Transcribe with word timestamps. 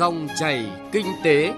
Dòng 0.00 0.28
chảy 0.38 0.70
kinh 0.92 1.06
tế. 1.24 1.52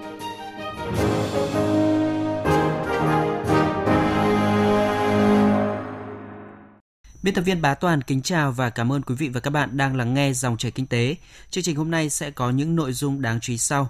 Biên 7.21 7.33
tập 7.33 7.41
viên 7.41 7.61
Bá 7.61 7.73
Toàn 7.73 8.01
kính 8.01 8.21
chào 8.21 8.51
và 8.51 8.69
cảm 8.69 8.91
ơn 8.91 9.01
quý 9.01 9.15
vị 9.15 9.29
và 9.29 9.39
các 9.39 9.49
bạn 9.49 9.77
đang 9.77 9.95
lắng 9.95 10.13
nghe 10.13 10.33
dòng 10.33 10.57
chảy 10.57 10.71
kinh 10.71 10.87
tế. 10.87 11.15
Chương 11.49 11.63
trình 11.63 11.75
hôm 11.75 11.91
nay 11.91 12.09
sẽ 12.09 12.31
có 12.31 12.49
những 12.49 12.75
nội 12.75 12.93
dung 12.93 13.21
đáng 13.21 13.39
chú 13.39 13.53
ý 13.53 13.57
sau. 13.57 13.89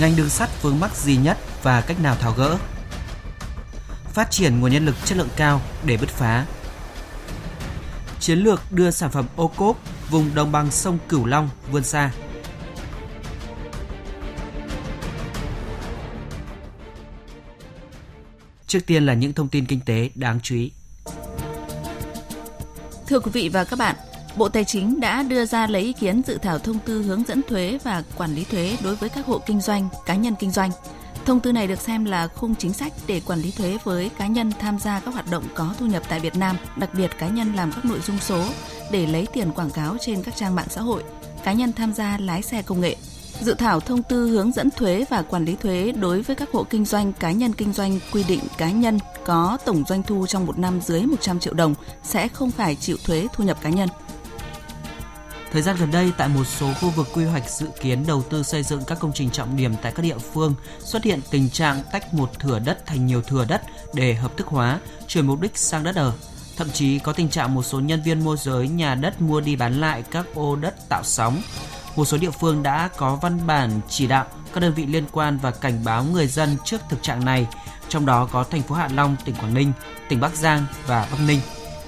Ngành 0.00 0.16
đường 0.16 0.28
sắt 0.28 0.62
vướng 0.62 0.80
mắc 0.80 0.96
gì 0.96 1.16
nhất 1.16 1.38
và 1.62 1.80
cách 1.80 2.00
nào 2.02 2.16
tháo 2.16 2.32
gỡ? 2.32 2.58
Phát 4.04 4.30
triển 4.30 4.60
nguồn 4.60 4.72
nhân 4.72 4.86
lực 4.86 4.96
chất 5.04 5.18
lượng 5.18 5.30
cao 5.36 5.60
để 5.86 5.96
bứt 5.96 6.08
phá. 6.08 6.46
Chiến 8.20 8.38
lược 8.38 8.62
đưa 8.72 8.90
sản 8.90 9.10
phẩm 9.10 9.26
ô 9.36 9.48
cốp 9.48 9.89
vùng 10.10 10.34
đồng 10.34 10.52
bằng 10.52 10.70
sông 10.70 10.98
Cửu 11.08 11.26
Long 11.26 11.48
vươn 11.72 11.84
xa. 11.84 12.12
Trước 18.66 18.86
tiên 18.86 19.06
là 19.06 19.14
những 19.14 19.32
thông 19.32 19.48
tin 19.48 19.66
kinh 19.66 19.80
tế 19.86 20.10
đáng 20.14 20.38
chú 20.42 20.54
ý. 20.54 20.72
Thưa 23.06 23.20
quý 23.20 23.30
vị 23.34 23.48
và 23.48 23.64
các 23.64 23.78
bạn, 23.78 23.96
Bộ 24.36 24.48
Tài 24.48 24.64
chính 24.64 25.00
đã 25.00 25.22
đưa 25.22 25.44
ra 25.44 25.66
lấy 25.66 25.82
ý 25.82 25.92
kiến 25.92 26.22
dự 26.26 26.38
thảo 26.42 26.58
thông 26.58 26.78
tư 26.78 27.02
hướng 27.02 27.24
dẫn 27.24 27.42
thuế 27.48 27.78
và 27.84 28.02
quản 28.16 28.34
lý 28.34 28.44
thuế 28.44 28.76
đối 28.84 28.96
với 28.96 29.08
các 29.08 29.26
hộ 29.26 29.38
kinh 29.46 29.60
doanh, 29.60 29.88
cá 30.06 30.14
nhân 30.14 30.34
kinh 30.38 30.50
doanh. 30.50 30.70
Thông 31.24 31.40
tư 31.40 31.52
này 31.52 31.66
được 31.66 31.80
xem 31.80 32.04
là 32.04 32.28
khung 32.28 32.54
chính 32.54 32.72
sách 32.72 32.92
để 33.06 33.20
quản 33.26 33.40
lý 33.40 33.50
thuế 33.50 33.78
với 33.84 34.10
cá 34.18 34.26
nhân 34.26 34.52
tham 34.60 34.78
gia 34.78 35.00
các 35.00 35.14
hoạt 35.14 35.30
động 35.30 35.44
có 35.54 35.74
thu 35.78 35.86
nhập 35.86 36.02
tại 36.08 36.20
Việt 36.20 36.36
Nam, 36.36 36.56
đặc 36.76 36.94
biệt 36.94 37.10
cá 37.18 37.28
nhân 37.28 37.54
làm 37.54 37.72
các 37.72 37.84
nội 37.84 38.00
dung 38.00 38.18
số 38.18 38.44
để 38.90 39.06
lấy 39.06 39.26
tiền 39.32 39.52
quảng 39.52 39.70
cáo 39.70 39.96
trên 40.00 40.22
các 40.22 40.36
trang 40.36 40.54
mạng 40.54 40.68
xã 40.70 40.80
hội, 40.80 41.04
cá 41.44 41.52
nhân 41.52 41.72
tham 41.72 41.92
gia 41.92 42.18
lái 42.18 42.42
xe 42.42 42.62
công 42.62 42.80
nghệ. 42.80 42.96
Dự 43.40 43.54
thảo 43.54 43.80
thông 43.80 44.02
tư 44.02 44.28
hướng 44.28 44.52
dẫn 44.52 44.70
thuế 44.70 45.04
và 45.10 45.22
quản 45.22 45.44
lý 45.44 45.56
thuế 45.56 45.92
đối 45.92 46.22
với 46.22 46.36
các 46.36 46.48
hộ 46.52 46.64
kinh 46.70 46.84
doanh 46.84 47.12
cá 47.12 47.32
nhân 47.32 47.52
kinh 47.52 47.72
doanh 47.72 47.98
quy 48.12 48.24
định 48.24 48.40
cá 48.58 48.70
nhân 48.70 48.98
có 49.24 49.58
tổng 49.64 49.84
doanh 49.88 50.02
thu 50.02 50.26
trong 50.26 50.46
một 50.46 50.58
năm 50.58 50.80
dưới 50.80 51.02
100 51.02 51.40
triệu 51.40 51.54
đồng 51.54 51.74
sẽ 52.02 52.28
không 52.28 52.50
phải 52.50 52.74
chịu 52.74 52.96
thuế 53.04 53.26
thu 53.32 53.44
nhập 53.44 53.58
cá 53.62 53.70
nhân. 53.70 53.88
Thời 55.52 55.62
gian 55.62 55.76
gần 55.76 55.90
đây, 55.90 56.12
tại 56.16 56.28
một 56.28 56.44
số 56.44 56.72
khu 56.80 56.90
vực 56.90 57.06
quy 57.14 57.24
hoạch 57.24 57.50
dự 57.50 57.66
kiến 57.80 58.04
đầu 58.06 58.22
tư 58.30 58.42
xây 58.42 58.62
dựng 58.62 58.82
các 58.86 58.98
công 59.00 59.12
trình 59.14 59.30
trọng 59.30 59.56
điểm 59.56 59.74
tại 59.82 59.92
các 59.92 60.02
địa 60.02 60.18
phương 60.18 60.54
xuất 60.78 61.04
hiện 61.04 61.20
tình 61.30 61.50
trạng 61.50 61.82
tách 61.92 62.14
một 62.14 62.38
thửa 62.38 62.58
đất 62.58 62.86
thành 62.86 63.06
nhiều 63.06 63.22
thửa 63.22 63.44
đất 63.48 63.62
để 63.94 64.14
hợp 64.14 64.36
thức 64.36 64.46
hóa, 64.46 64.80
chuyển 65.08 65.26
mục 65.26 65.40
đích 65.40 65.58
sang 65.58 65.84
đất 65.84 65.96
ở. 65.96 66.12
Thậm 66.60 66.70
chí 66.70 66.98
có 66.98 67.12
tình 67.12 67.28
trạng 67.28 67.54
một 67.54 67.62
số 67.62 67.80
nhân 67.80 68.02
viên 68.02 68.24
môi 68.24 68.36
giới 68.40 68.68
nhà 68.68 68.94
đất 68.94 69.22
mua 69.22 69.40
đi 69.40 69.56
bán 69.56 69.80
lại 69.80 70.02
các 70.10 70.26
ô 70.34 70.56
đất 70.56 70.88
tạo 70.88 71.02
sóng. 71.04 71.42
Một 71.96 72.04
số 72.04 72.16
địa 72.16 72.30
phương 72.30 72.62
đã 72.62 72.88
có 72.96 73.16
văn 73.16 73.38
bản 73.46 73.80
chỉ 73.88 74.06
đạo 74.06 74.26
các 74.52 74.60
đơn 74.60 74.74
vị 74.74 74.86
liên 74.86 75.04
quan 75.12 75.38
và 75.42 75.50
cảnh 75.50 75.84
báo 75.84 76.04
người 76.04 76.26
dân 76.26 76.56
trước 76.64 76.80
thực 76.88 77.02
trạng 77.02 77.24
này, 77.24 77.46
trong 77.88 78.06
đó 78.06 78.28
có 78.32 78.44
thành 78.44 78.62
phố 78.62 78.74
Hạ 78.74 78.88
Long, 78.94 79.16
tỉnh 79.24 79.34
Quảng 79.34 79.54
Ninh, 79.54 79.72
tỉnh 80.08 80.20
Bắc 80.20 80.36
Giang 80.36 80.66
và 80.86 81.08
Bắc 81.10 81.18
Ninh. 81.26 81.40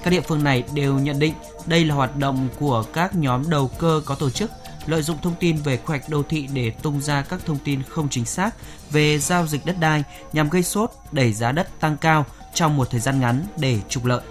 Các 0.03 0.09
địa 0.09 0.21
phương 0.21 0.43
này 0.43 0.63
đều 0.73 0.99
nhận 0.99 1.19
định 1.19 1.33
đây 1.65 1.85
là 1.85 1.95
hoạt 1.95 2.15
động 2.15 2.47
của 2.59 2.83
các 2.93 3.15
nhóm 3.15 3.49
đầu 3.49 3.71
cơ 3.79 4.01
có 4.05 4.15
tổ 4.15 4.29
chức 4.29 4.51
lợi 4.85 5.01
dụng 5.01 5.17
thông 5.21 5.35
tin 5.39 5.57
về 5.57 5.77
quy 5.77 5.83
hoạch 5.87 6.09
đô 6.09 6.23
thị 6.23 6.47
để 6.53 6.69
tung 6.69 7.01
ra 7.01 7.21
các 7.21 7.39
thông 7.45 7.57
tin 7.63 7.83
không 7.89 8.09
chính 8.09 8.25
xác 8.25 8.55
về 8.91 9.19
giao 9.19 9.47
dịch 9.47 9.65
đất 9.65 9.75
đai 9.79 10.03
nhằm 10.33 10.49
gây 10.49 10.63
sốt, 10.63 10.91
đẩy 11.11 11.33
giá 11.33 11.51
đất 11.51 11.79
tăng 11.79 11.97
cao 11.97 12.25
trong 12.53 12.77
một 12.77 12.89
thời 12.91 12.99
gian 12.99 13.19
ngắn 13.19 13.43
để 13.57 13.79
trục 13.89 14.05
lợi. 14.05 14.21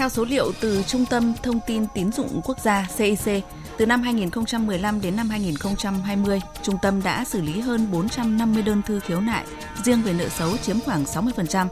Theo 0.00 0.08
số 0.08 0.24
liệu 0.24 0.52
từ 0.60 0.82
Trung 0.82 1.06
tâm 1.10 1.32
Thông 1.42 1.60
tin 1.66 1.86
Tín 1.94 2.12
dụng 2.12 2.40
Quốc 2.44 2.60
gia 2.60 2.86
CIC, 2.96 3.44
từ 3.78 3.86
năm 3.86 4.02
2015 4.02 5.00
đến 5.00 5.16
năm 5.16 5.30
2020, 5.30 6.40
trung 6.62 6.76
tâm 6.82 7.02
đã 7.02 7.24
xử 7.24 7.40
lý 7.40 7.60
hơn 7.60 7.86
450 7.92 8.62
đơn 8.62 8.82
thư 8.86 9.00
khiếu 9.00 9.20
nại, 9.20 9.44
riêng 9.84 10.02
về 10.02 10.12
nợ 10.12 10.28
xấu 10.28 10.56
chiếm 10.56 10.80
khoảng 10.80 11.04
60%. 11.04 11.66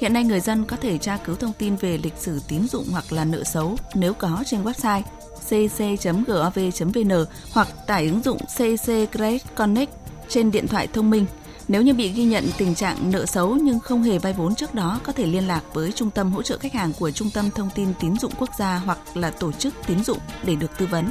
Hiện 0.00 0.12
nay 0.12 0.24
người 0.24 0.40
dân 0.40 0.64
có 0.64 0.76
thể 0.76 0.98
tra 0.98 1.16
cứu 1.16 1.36
thông 1.36 1.52
tin 1.52 1.76
về 1.76 1.98
lịch 1.98 2.16
sử 2.16 2.40
tín 2.48 2.68
dụng 2.68 2.84
hoặc 2.90 3.12
là 3.12 3.24
nợ 3.24 3.44
xấu 3.44 3.76
nếu 3.94 4.14
có 4.14 4.42
trên 4.46 4.64
website 4.64 5.02
cc.gov.vn 5.48 7.24
hoặc 7.52 7.68
tải 7.86 8.06
ứng 8.06 8.22
dụng 8.22 8.38
CC 8.38 9.12
Credit 9.12 9.42
Connect 9.54 9.92
trên 10.28 10.50
điện 10.50 10.66
thoại 10.66 10.86
thông 10.86 11.10
minh. 11.10 11.26
Nếu 11.68 11.82
như 11.82 11.94
bị 11.94 12.08
ghi 12.12 12.24
nhận 12.24 12.48
tình 12.58 12.74
trạng 12.74 13.10
nợ 13.10 13.26
xấu 13.26 13.54
nhưng 13.54 13.80
không 13.80 14.02
hề 14.02 14.18
vay 14.18 14.32
vốn 14.32 14.54
trước 14.54 14.74
đó, 14.74 15.00
có 15.02 15.12
thể 15.12 15.26
liên 15.26 15.46
lạc 15.46 15.62
với 15.72 15.92
Trung 15.92 16.10
tâm 16.10 16.32
hỗ 16.32 16.42
trợ 16.42 16.58
khách 16.58 16.72
hàng 16.72 16.92
của 16.92 17.10
Trung 17.10 17.30
tâm 17.30 17.50
Thông 17.50 17.70
tin 17.74 17.94
Tín 18.00 18.18
dụng 18.18 18.32
Quốc 18.38 18.50
gia 18.58 18.76
hoặc 18.76 18.98
là 19.14 19.30
tổ 19.30 19.52
chức 19.52 19.74
tín 19.86 20.04
dụng 20.04 20.18
để 20.44 20.54
được 20.54 20.70
tư 20.78 20.86
vấn. 20.86 21.10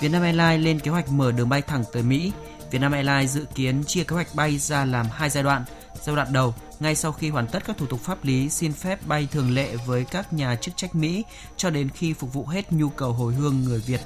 Vietnam 0.00 0.22
Airlines 0.22 0.64
lên 0.64 0.80
kế 0.80 0.90
hoạch 0.90 1.12
mở 1.12 1.32
đường 1.32 1.48
bay 1.48 1.62
thẳng 1.62 1.84
tới 1.92 2.02
Mỹ. 2.02 2.32
Vietnam 2.70 2.92
Airlines 2.92 3.30
dự 3.30 3.44
kiến 3.54 3.84
chia 3.86 4.04
kế 4.04 4.14
hoạch 4.14 4.34
bay 4.34 4.58
ra 4.58 4.84
làm 4.84 5.06
hai 5.12 5.30
giai 5.30 5.42
đoạn. 5.42 5.64
Giai 6.02 6.16
đoạn 6.16 6.32
đầu, 6.32 6.54
ngay 6.80 6.94
sau 6.94 7.12
khi 7.12 7.30
hoàn 7.30 7.46
tất 7.46 7.64
các 7.66 7.78
thủ 7.78 7.86
tục 7.86 8.00
pháp 8.00 8.24
lý 8.24 8.48
xin 8.48 8.72
phép 8.72 9.06
bay 9.06 9.28
thường 9.30 9.54
lệ 9.54 9.76
với 9.86 10.04
các 10.04 10.32
nhà 10.32 10.56
chức 10.56 10.76
trách 10.76 10.94
Mỹ 10.94 11.24
cho 11.56 11.70
đến 11.70 11.88
khi 11.88 12.12
phục 12.12 12.32
vụ 12.32 12.46
hết 12.46 12.72
nhu 12.72 12.88
cầu 12.88 13.12
hồi 13.12 13.34
hương 13.34 13.64
người 13.64 13.78
Việt. 13.78 14.00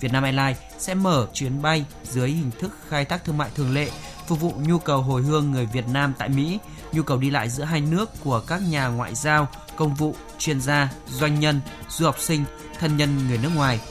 Vietnam 0.00 0.22
Airlines 0.22 0.56
sẽ 0.78 0.94
mở 0.94 1.26
chuyến 1.32 1.62
bay 1.62 1.84
dưới 2.04 2.28
hình 2.28 2.50
thức 2.58 2.78
khai 2.88 3.04
thác 3.04 3.24
thương 3.24 3.38
mại 3.38 3.50
thường 3.54 3.74
lệ 3.74 3.90
phục 4.30 4.40
vụ 4.40 4.52
nhu 4.66 4.78
cầu 4.78 5.02
hồi 5.02 5.22
hương 5.22 5.50
người 5.50 5.66
Việt 5.66 5.88
Nam 5.88 6.14
tại 6.18 6.28
Mỹ, 6.28 6.58
nhu 6.92 7.02
cầu 7.02 7.18
đi 7.18 7.30
lại 7.30 7.48
giữa 7.48 7.64
hai 7.64 7.80
nước 7.80 8.10
của 8.24 8.40
các 8.46 8.62
nhà 8.70 8.86
ngoại 8.86 9.14
giao, 9.14 9.48
công 9.76 9.94
vụ, 9.94 10.14
chuyên 10.38 10.60
gia, 10.60 10.92
doanh 11.06 11.40
nhân, 11.40 11.60
du 11.88 12.04
học 12.04 12.16
sinh, 12.18 12.44
thân 12.78 12.96
nhân 12.96 13.28
người 13.28 13.38
nước 13.38 13.50
ngoài– 13.56 13.80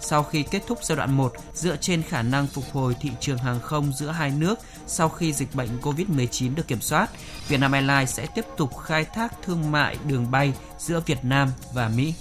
sau 0.00 0.22
khi 0.22 0.42
kết 0.42 0.62
thúc 0.66 0.78
giai 0.82 0.96
đoạn 0.96 1.16
1 1.16 1.32
dựa 1.54 1.76
trên 1.76 2.02
khả 2.02 2.22
năng 2.22 2.46
phục 2.46 2.64
hồi 2.72 2.94
thị 3.00 3.10
trường 3.20 3.38
hàng 3.38 3.60
không 3.60 3.92
giữa 3.92 4.10
hai 4.10 4.30
nước 4.30 4.58
sau 4.86 5.08
khi 5.08 5.32
dịch 5.32 5.54
bệnh 5.54 5.68
COVID-19 5.82 6.54
được 6.54 6.68
kiểm 6.68 6.80
soát, 6.80 7.10
Vietnam 7.48 7.72
Airlines 7.72 8.14
sẽ 8.14 8.26
tiếp 8.34 8.44
tục 8.56 8.78
khai 8.78 9.04
thác 9.04 9.32
thương 9.42 9.72
mại 9.72 9.96
đường 10.06 10.30
bay 10.30 10.52
giữa 10.78 11.00
Việt 11.06 11.24
Nam 11.24 11.48
và 11.74 11.88
Mỹ. 11.96 12.14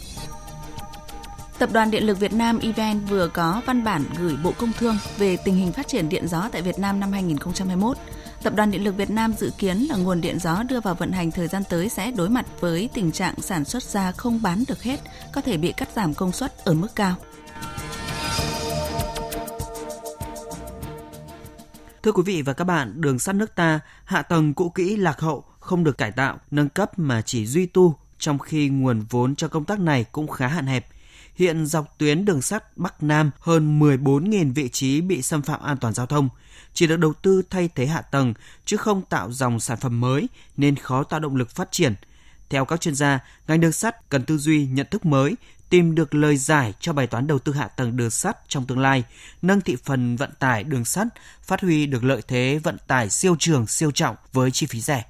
Tập 1.60 1.70
đoàn 1.74 1.92
Điện 1.92 2.04
lực 2.04 2.20
Việt 2.20 2.34
Nam 2.34 2.60
EVN 2.60 3.06
vừa 3.06 3.28
có 3.28 3.62
văn 3.66 3.84
bản 3.84 4.04
gửi 4.18 4.38
Bộ 4.44 4.54
Công 4.58 4.72
Thương 4.80 4.98
về 5.18 5.38
tình 5.38 5.56
hình 5.56 5.72
phát 5.72 5.88
triển 5.88 6.10
điện 6.10 6.28
gió 6.28 6.50
tại 6.52 6.62
Việt 6.62 6.80
Nam 6.80 7.00
năm 7.00 7.12
2021. 7.12 7.98
Tập 8.44 8.54
đoàn 8.56 8.72
Điện 8.72 8.84
lực 8.84 8.98
Việt 8.98 9.10
Nam 9.10 9.34
dự 9.34 9.52
kiến 9.58 9.78
là 9.78 9.96
nguồn 9.96 10.22
điện 10.22 10.40
gió 10.40 10.64
đưa 10.64 10.80
vào 10.80 10.96
vận 10.96 11.12
hành 11.12 11.32
thời 11.32 11.48
gian 11.48 11.64
tới 11.70 11.90
sẽ 11.90 12.12
đối 12.12 12.30
mặt 12.30 12.46
với 12.60 12.90
tình 12.94 13.12
trạng 13.12 13.42
sản 13.42 13.66
xuất 13.66 13.84
ra 13.84 14.12
không 14.12 14.42
bán 14.42 14.64
được 14.68 14.84
hết, 14.84 15.00
có 15.34 15.42
thể 15.42 15.58
bị 15.58 15.72
cắt 15.72 15.90
giảm 15.96 16.14
công 16.14 16.32
suất 16.32 16.58
ở 16.66 16.74
mức 16.74 16.88
cao. 16.96 17.16
Thưa 22.04 22.12
quý 22.12 22.24
vị 22.26 22.42
và 22.42 22.54
các 22.54 22.64
bạn, 22.64 23.02
đường 23.02 23.20
sắt 23.20 23.36
nước 23.36 23.56
ta 23.56 23.80
hạ 24.06 24.22
tầng 24.22 24.54
cũ 24.54 24.70
kỹ 24.70 24.96
lạc 24.96 25.20
hậu, 25.20 25.44
không 25.60 25.84
được 25.84 25.98
cải 25.98 26.12
tạo, 26.12 26.38
nâng 26.52 26.70
cấp 26.70 27.00
mà 27.00 27.22
chỉ 27.22 27.46
duy 27.46 27.66
tu, 27.66 27.96
trong 28.20 28.40
khi 28.40 28.70
nguồn 28.70 29.02
vốn 29.10 29.36
cho 29.36 29.48
công 29.48 29.66
tác 29.66 29.80
này 29.80 30.06
cũng 30.12 30.28
khá 30.28 30.48
hạn 30.48 30.68
hẹp. 30.68 30.86
Hiện 31.40 31.66
dọc 31.66 31.98
tuyến 31.98 32.26
đường 32.26 32.42
sắt 32.42 32.78
Bắc 32.78 33.04
Nam 33.04 33.32
hơn 33.40 33.80
14.000 33.80 34.54
vị 34.54 34.70
trí 34.70 35.02
bị 35.02 35.22
xâm 35.22 35.42
phạm 35.42 35.62
an 35.62 35.78
toàn 35.78 35.94
giao 35.94 36.06
thông, 36.06 36.30
chỉ 36.74 36.88
được 36.88 37.00
đầu 37.00 37.14
tư 37.14 37.42
thay 37.50 37.70
thế 37.76 37.86
hạ 37.86 38.02
tầng 38.02 38.34
chứ 38.66 38.78
không 38.78 39.02
tạo 39.02 39.32
dòng 39.32 39.60
sản 39.60 39.78
phẩm 39.78 40.00
mới 40.00 40.30
nên 40.58 40.76
khó 40.76 41.04
tạo 41.04 41.20
động 41.20 41.36
lực 41.36 41.50
phát 41.50 41.72
triển. 41.72 41.94
Theo 42.50 42.66
các 42.66 42.82
chuyên 42.82 42.96
gia, 42.96 43.20
ngành 43.48 43.60
đường 43.60 43.72
sắt 43.72 44.10
cần 44.10 44.24
tư 44.24 44.38
duy 44.38 44.68
nhận 44.68 44.88
thức 44.92 45.06
mới 45.06 45.36
tìm 45.70 45.96
được 45.96 46.16
lời 46.16 46.38
giải 46.38 46.74
cho 46.80 46.94
bài 46.94 47.08
toán 47.08 47.28
đầu 47.28 47.40
tư 47.40 47.54
hạ 47.54 47.68
tầng 47.68 47.98
đường 47.98 48.12
sắt 48.12 48.38
trong 48.48 48.66
tương 48.66 48.80
lai, 48.80 49.04
nâng 49.42 49.62
thị 49.62 49.76
phần 49.84 50.16
vận 50.16 50.32
tải 50.40 50.64
đường 50.64 50.86
sắt, 50.86 51.08
phát 51.42 51.62
huy 51.62 51.86
được 51.86 52.04
lợi 52.04 52.22
thế 52.28 52.60
vận 52.64 52.78
tải 52.88 53.10
siêu 53.10 53.36
trường 53.40 53.68
siêu 53.68 53.92
trọng 53.92 54.16
với 54.34 54.52
chi 54.52 54.66
phí 54.66 54.82
rẻ. 54.82 55.06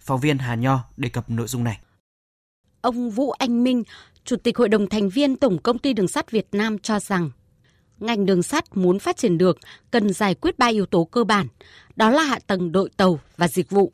Phóng 0.00 0.20
viên 0.20 0.38
Hà 0.38 0.54
Nho 0.54 0.84
đề 0.96 1.08
cập 1.08 1.30
nội 1.30 1.48
dung 1.48 1.64
này. 1.64 1.80
Ông 2.80 3.10
Vũ 3.10 3.30
Anh 3.30 3.64
Minh, 3.64 3.82
Chủ 4.24 4.36
tịch 4.36 4.58
Hội 4.58 4.68
đồng 4.68 4.88
thành 4.88 5.08
viên 5.08 5.36
Tổng 5.36 5.58
công 5.58 5.78
ty 5.78 5.92
Đường 5.92 6.08
sắt 6.08 6.30
Việt 6.30 6.48
Nam 6.52 6.78
cho 6.78 7.00
rằng 7.00 7.30
ngành 8.00 8.26
đường 8.26 8.42
sắt 8.42 8.76
muốn 8.76 8.98
phát 8.98 9.16
triển 9.16 9.38
được 9.38 9.58
cần 9.90 10.12
giải 10.12 10.34
quyết 10.34 10.58
ba 10.58 10.66
yếu 10.66 10.86
tố 10.86 11.04
cơ 11.04 11.24
bản, 11.24 11.46
đó 11.96 12.10
là 12.10 12.22
hạ 12.22 12.38
tầng 12.46 12.72
đội 12.72 12.90
tàu 12.96 13.20
và 13.36 13.48
dịch 13.48 13.70
vụ. 13.70 13.92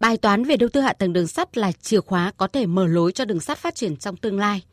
Bài 0.00 0.16
toán 0.16 0.44
về 0.44 0.56
đầu 0.56 0.68
tư 0.72 0.80
hạ 0.80 0.92
tầng 0.92 1.12
đường 1.12 1.26
sắt 1.26 1.58
là 1.58 1.72
chìa 1.72 2.00
khóa 2.00 2.32
có 2.36 2.46
thể 2.46 2.66
mở 2.66 2.86
lối 2.86 3.12
cho 3.12 3.24
đường 3.24 3.40
sắt 3.40 3.58
phát 3.58 3.74
triển 3.74 3.96
trong 3.96 4.16
tương 4.16 4.38
lai. 4.38 4.64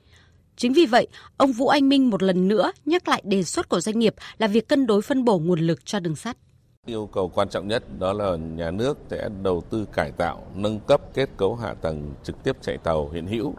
Chính 0.55 0.73
vì 0.73 0.85
vậy, 0.85 1.07
ông 1.37 1.51
Vũ 1.51 1.67
Anh 1.67 1.89
Minh 1.89 2.09
một 2.09 2.23
lần 2.23 2.47
nữa 2.47 2.71
nhắc 2.85 3.07
lại 3.07 3.21
đề 3.25 3.43
xuất 3.43 3.69
của 3.69 3.79
doanh 3.79 3.99
nghiệp 3.99 4.15
là 4.37 4.47
việc 4.47 4.67
cân 4.67 4.87
đối 4.87 5.01
phân 5.01 5.23
bổ 5.23 5.39
nguồn 5.39 5.59
lực 5.59 5.85
cho 5.85 5.99
đường 5.99 6.15
sắt. 6.15 6.37
Yêu 6.85 7.09
cầu 7.13 7.31
quan 7.35 7.49
trọng 7.49 7.67
nhất 7.67 7.99
đó 7.99 8.13
là 8.13 8.35
nhà 8.35 8.71
nước 8.71 8.97
sẽ 9.09 9.29
đầu 9.43 9.63
tư 9.69 9.85
cải 9.93 10.11
tạo, 10.11 10.51
nâng 10.55 10.79
cấp 10.79 11.01
kết 11.13 11.29
cấu 11.37 11.55
hạ 11.55 11.73
tầng 11.73 12.13
trực 12.23 12.43
tiếp 12.43 12.57
chạy 12.61 12.77
tàu 12.77 13.09
hiện 13.09 13.27
hữu 13.27 13.53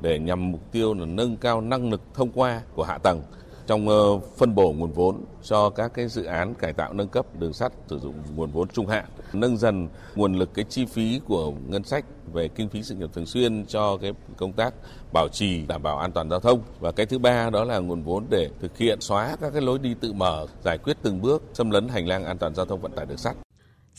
để 0.00 0.18
nhằm 0.18 0.52
mục 0.52 0.72
tiêu 0.72 0.94
là 0.94 1.06
nâng 1.06 1.36
cao 1.36 1.60
năng 1.60 1.90
lực 1.90 2.00
thông 2.14 2.30
qua 2.32 2.62
của 2.74 2.84
hạ 2.84 2.98
tầng 2.98 3.22
trong 3.70 3.88
ờ, 3.88 4.18
phân 4.18 4.54
bổ 4.54 4.72
nguồn 4.72 4.92
vốn 4.92 5.24
cho 5.42 5.70
các 5.70 5.94
cái 5.94 6.08
dự 6.08 6.24
án 6.24 6.54
cải 6.54 6.72
tạo 6.72 6.92
nâng 6.92 7.08
cấp 7.08 7.26
đường 7.38 7.52
sắt 7.52 7.72
sử 7.86 7.98
dụng 7.98 8.14
nguồn 8.36 8.50
vốn 8.50 8.68
trung 8.68 8.86
hạn, 8.86 9.04
nâng 9.32 9.56
dần 9.56 9.88
nguồn 10.14 10.34
lực 10.34 10.54
cái 10.54 10.64
chi 10.68 10.84
phí 10.84 11.20
của 11.26 11.52
ngân 11.68 11.84
sách 11.84 12.04
về 12.32 12.48
kinh 12.48 12.68
phí 12.68 12.82
sự 12.82 12.94
nghiệp 12.94 13.10
thường 13.12 13.26
xuyên 13.26 13.66
cho 13.66 13.96
cái 13.96 14.12
công 14.36 14.52
tác 14.52 14.74
bảo 15.12 15.28
trì 15.32 15.66
đảm 15.66 15.82
bảo 15.82 15.98
an 15.98 16.12
toàn 16.12 16.30
giao 16.30 16.40
thông. 16.40 16.62
Và 16.80 16.92
cái 16.92 17.06
thứ 17.06 17.18
ba 17.18 17.50
đó 17.50 17.64
là 17.64 17.78
nguồn 17.78 18.02
vốn 18.02 18.26
để 18.30 18.50
thực 18.60 18.78
hiện 18.78 19.00
xóa 19.00 19.36
các 19.40 19.50
cái 19.52 19.62
lối 19.62 19.78
đi 19.78 19.94
tự 20.00 20.12
mở 20.12 20.46
giải 20.64 20.78
quyết 20.78 20.96
từng 21.02 21.22
bước 21.22 21.42
xâm 21.54 21.70
lấn 21.70 21.88
hành 21.88 22.06
lang 22.06 22.24
an 22.24 22.38
toàn 22.38 22.54
giao 22.54 22.66
thông 22.66 22.80
vận 22.80 22.92
tải 22.92 23.06
đường 23.06 23.18
sắt. 23.18 23.36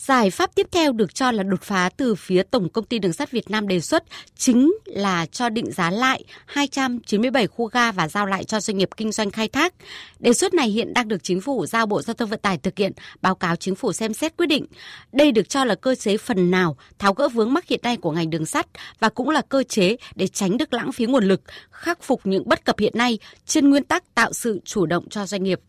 Giải 0.06 0.30
pháp 0.30 0.56
tiếp 0.56 0.68
theo 0.72 0.92
được 0.92 1.16
cho 1.16 1.32
là 1.32 1.44
đột 1.44 1.62
phá 1.62 1.90
từ 1.98 2.16
phía 2.16 2.44
Tổng 2.44 2.70
công 2.70 2.86
ty 2.86 3.00
Đường 3.00 3.14
sắt 3.14 3.32
Việt 3.32 3.50
Nam 3.50 3.68
đề 3.68 3.80
xuất 3.80 4.04
chính 4.36 4.72
là 4.86 5.26
cho 5.26 5.50
định 5.50 5.72
giá 5.72 5.92
lại 5.92 6.24
297 6.46 7.48
khu 7.48 7.66
ga 7.66 7.92
và 7.92 8.08
giao 8.08 8.26
lại 8.26 8.44
cho 8.44 8.60
doanh 8.60 8.78
nghiệp 8.78 8.90
kinh 8.98 9.12
doanh 9.12 9.32
khai 9.32 9.48
thác. 9.48 9.74
Đề 10.20 10.34
xuất 10.34 10.54
này 10.54 10.70
hiện 10.70 10.94
đang 10.94 11.08
được 11.08 11.24
Chính 11.24 11.42
phủ 11.42 11.66
giao 11.66 11.86
Bộ 11.86 12.02
Giao 12.02 12.14
thông 12.14 12.30
Vận 12.30 12.40
tải 12.40 12.58
thực 12.58 12.78
hiện, 12.78 12.92
báo 13.22 13.36
cáo 13.36 13.56
Chính 13.56 13.76
phủ 13.76 13.94
xem 13.94 14.14
xét 14.14 14.38
quyết 14.38 14.48
định. 14.48 14.66
Đây 15.12 15.32
được 15.32 15.50
cho 15.50 15.66
là 15.66 15.76
cơ 15.76 15.96
chế 15.96 16.18
phần 16.18 16.52
nào 16.52 16.78
tháo 17.00 17.14
gỡ 17.14 17.30
vướng 17.30 17.54
mắc 17.54 17.68
hiện 17.68 17.80
nay 17.84 17.98
của 17.98 18.12
ngành 18.12 18.30
đường 18.30 18.46
sắt 18.46 18.68
và 19.00 19.10
cũng 19.10 19.30
là 19.30 19.42
cơ 19.50 19.64
chế 19.64 19.96
để 20.16 20.28
tránh 20.28 20.58
được 20.58 20.74
lãng 20.74 20.92
phí 20.92 21.06
nguồn 21.06 21.24
lực, 21.24 21.42
khắc 21.72 22.04
phục 22.04 22.22
những 22.24 22.50
bất 22.50 22.66
cập 22.66 22.80
hiện 22.80 22.94
nay 22.96 23.20
trên 23.46 23.70
nguyên 23.70 23.84
tắc 23.84 24.16
tạo 24.16 24.34
sự 24.34 24.60
chủ 24.66 24.86
động 24.86 25.10
cho 25.10 25.26
doanh 25.26 25.44
nghiệp 25.44 25.60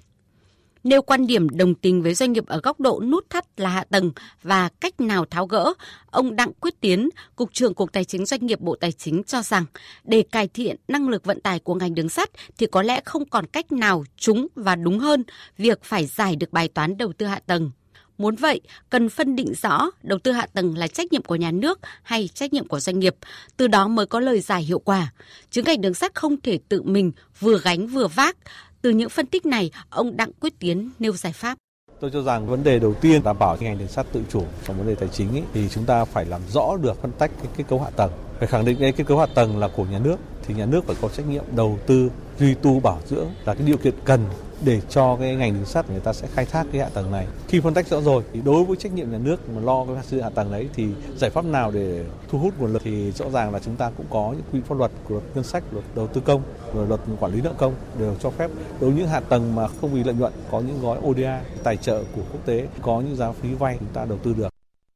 nêu 0.85 1.03
quan 1.03 1.27
điểm 1.27 1.49
đồng 1.49 1.75
tình 1.75 2.03
với 2.03 2.15
doanh 2.15 2.33
nghiệp 2.33 2.47
ở 2.47 2.61
góc 2.63 2.81
độ 2.81 3.01
nút 3.01 3.31
thắt 3.31 3.61
là 3.61 3.69
hạ 3.69 3.85
tầng 3.91 4.13
và 4.43 4.69
cách 4.81 5.01
nào 5.01 5.25
tháo 5.31 5.47
gỡ, 5.47 5.73
ông 6.11 6.37
Đặng 6.37 6.53
Quyết 6.53 6.81
Tiến, 6.81 7.09
Cục 7.37 7.53
trưởng 7.53 7.75
Cục 7.75 7.93
Tài 7.93 8.05
chính 8.05 8.27
Doanh 8.27 8.47
nghiệp 8.47 8.61
Bộ 8.61 8.77
Tài 8.77 8.93
chính 8.93 9.23
cho 9.23 9.43
rằng 9.43 9.65
để 10.05 10.23
cải 10.33 10.49
thiện 10.49 10.77
năng 10.89 11.09
lực 11.09 11.25
vận 11.25 11.41
tải 11.41 11.59
của 11.59 11.75
ngành 11.75 11.95
đường 11.95 12.09
sắt 12.09 12.31
thì 12.59 12.67
có 12.67 12.83
lẽ 12.83 13.01
không 13.05 13.29
còn 13.29 13.47
cách 13.47 13.73
nào 13.73 14.05
trúng 14.17 14.47
và 14.55 14.77
đúng 14.77 14.99
hơn 14.99 15.25
việc 15.59 15.85
phải 15.85 16.07
giải 16.07 16.37
được 16.37 16.53
bài 16.53 16.69
toán 16.69 16.97
đầu 16.97 17.13
tư 17.13 17.27
hạ 17.27 17.41
tầng. 17.47 17.71
Muốn 18.19 18.37
vậy, 18.37 18.61
cần 18.91 19.09
phân 19.09 19.37
định 19.37 19.53
rõ 19.63 19.91
đầu 20.03 20.19
tư 20.19 20.33
hạ 20.33 20.47
tầng 20.53 20.79
là 20.79 20.87
trách 20.87 21.13
nhiệm 21.13 21.23
của 21.23 21.37
nhà 21.37 21.51
nước 21.51 21.81
hay 22.03 22.29
trách 22.35 22.53
nhiệm 22.53 22.69
của 22.69 22.81
doanh 22.81 22.99
nghiệp, 22.99 23.17
từ 23.57 23.67
đó 23.69 23.89
mới 23.89 24.07
có 24.07 24.21
lời 24.21 24.41
giải 24.41 24.63
hiệu 24.63 24.79
quả. 24.79 25.13
Chứ 25.51 25.63
ngành 25.63 25.81
đường 25.81 25.95
sắt 25.95 26.15
không 26.15 26.41
thể 26.41 26.59
tự 26.69 26.83
mình 26.83 27.13
vừa 27.41 27.59
gánh 27.59 27.87
vừa 27.87 28.09
vác, 28.09 28.37
từ 28.83 28.91
những 28.91 29.09
phân 29.09 29.27
tích 29.27 29.47
này, 29.47 29.71
ông 29.91 30.17
Đặng 30.17 30.31
Quyết 30.41 30.53
Tiến 30.59 30.91
nêu 30.99 31.13
giải 31.13 31.33
pháp. 31.33 31.59
Tôi 32.01 32.11
cho 32.11 32.23
rằng 32.23 32.47
vấn 32.47 32.65
đề 32.65 32.79
đầu 32.79 32.95
tiên 32.95 33.23
đảm 33.25 33.39
bảo 33.39 33.57
ngành 33.61 33.79
đường 33.79 33.89
sắt 33.89 34.07
tự 34.13 34.23
chủ 34.33 34.45
trong 34.67 34.79
vấn 34.79 34.87
đề 34.87 34.95
tài 34.95 35.09
chính 35.09 35.31
ấy, 35.31 35.43
thì 35.55 35.69
chúng 35.69 35.85
ta 35.85 36.05
phải 36.05 36.27
làm 36.27 36.41
rõ 36.49 36.77
được 36.77 37.03
phân 37.03 37.13
tách 37.19 37.31
cái 37.39 37.47
kết 37.57 37.65
cấu 37.69 37.81
hạ 37.81 37.91
tầng. 37.97 38.11
Phải 38.39 38.49
khẳng 38.49 38.65
định 38.65 38.77
cái 38.81 38.93
kết 38.93 39.05
cấu 39.07 39.19
hạ 39.19 39.27
tầng 39.35 39.59
là 39.59 39.69
của 39.69 39.85
nhà 39.85 39.99
nước 39.99 40.17
thì 40.47 40.55
nhà 40.55 40.67
nước 40.67 40.85
phải 40.87 40.97
có 41.03 41.09
trách 41.09 41.29
nhiệm 41.29 41.45
đầu 41.57 41.79
tư 41.87 42.11
duy 42.39 42.55
tu 42.55 42.81
bảo 42.81 43.01
dưỡng 43.07 43.29
là 43.45 43.55
cái 43.55 43.67
điều 43.67 43.77
kiện 43.77 43.95
cần 44.05 44.21
để 44.65 44.81
cho 44.89 45.17
cái 45.17 45.37
ngành 45.37 45.55
đường 45.55 45.65
sắt 45.65 45.91
người 45.91 46.01
ta 46.01 46.13
sẽ 46.13 46.29
khai 46.35 46.45
thác 46.45 46.67
cái 46.73 46.81
hạ 46.81 46.89
tầng 46.95 47.11
này. 47.11 47.27
Khi 47.49 47.61
phân 47.61 47.75
tách 47.75 47.87
rõ 47.87 48.01
rồi 48.01 48.23
thì 48.33 48.41
đối 48.45 48.65
với 48.65 48.77
trách 48.77 48.93
nhiệm 48.93 49.13
nhà 49.13 49.19
nước 49.19 49.51
mà 49.51 49.61
lo 49.61 49.85
cái 49.85 49.97
sự 50.03 50.21
hạ 50.21 50.31
tầng 50.31 50.53
đấy 50.53 50.69
thì 50.75 50.89
giải 51.17 51.31
pháp 51.31 51.45
nào 51.45 51.71
để 51.71 52.05
thu 52.31 52.39
hút 52.39 52.55
nguồn 52.59 52.73
lực 52.73 52.83
thì 52.85 53.13
rõ 53.13 53.31
ràng 53.31 53.53
là 53.53 53.59
chúng 53.59 53.77
ta 53.77 53.91
cũng 53.97 54.07
có 54.11 54.33
những 54.33 54.43
quy 54.53 54.61
pháp 54.69 54.79
luật 54.79 54.91
của 55.05 55.15
luật 55.15 55.25
ngân 55.35 55.45
sách, 55.45 55.65
luật 55.73 55.85
đầu 55.95 56.07
tư 56.07 56.21
công, 56.25 56.43
rồi 56.75 56.87
luật 56.87 57.01
quản 57.21 57.33
lý 57.33 57.41
nợ 57.41 57.53
công 57.59 57.75
đều 57.99 58.15
cho 58.23 58.31
phép 58.31 58.51
đối 58.81 58.91
với 58.91 58.99
những 58.99 59.09
hạ 59.09 59.21
tầng 59.21 59.55
mà 59.55 59.69
không 59.69 59.93
vì 59.93 60.05
lợi 60.05 60.15
nhuận 60.15 60.33
có 60.51 60.61
những 60.61 60.81
gói 60.83 60.99
ODA 61.07 61.43
tài 61.63 61.77
trợ 61.77 62.03
của 62.17 62.23
quốc 62.33 62.41
tế, 62.47 62.67
có 62.83 63.01
những 63.01 63.17
giá 63.17 63.33
phí 63.33 63.55
vay 63.55 63.77
chúng 63.81 63.89
ta 63.93 64.05
đầu 64.05 64.19
tư 64.23 64.35
được. 64.35 64.49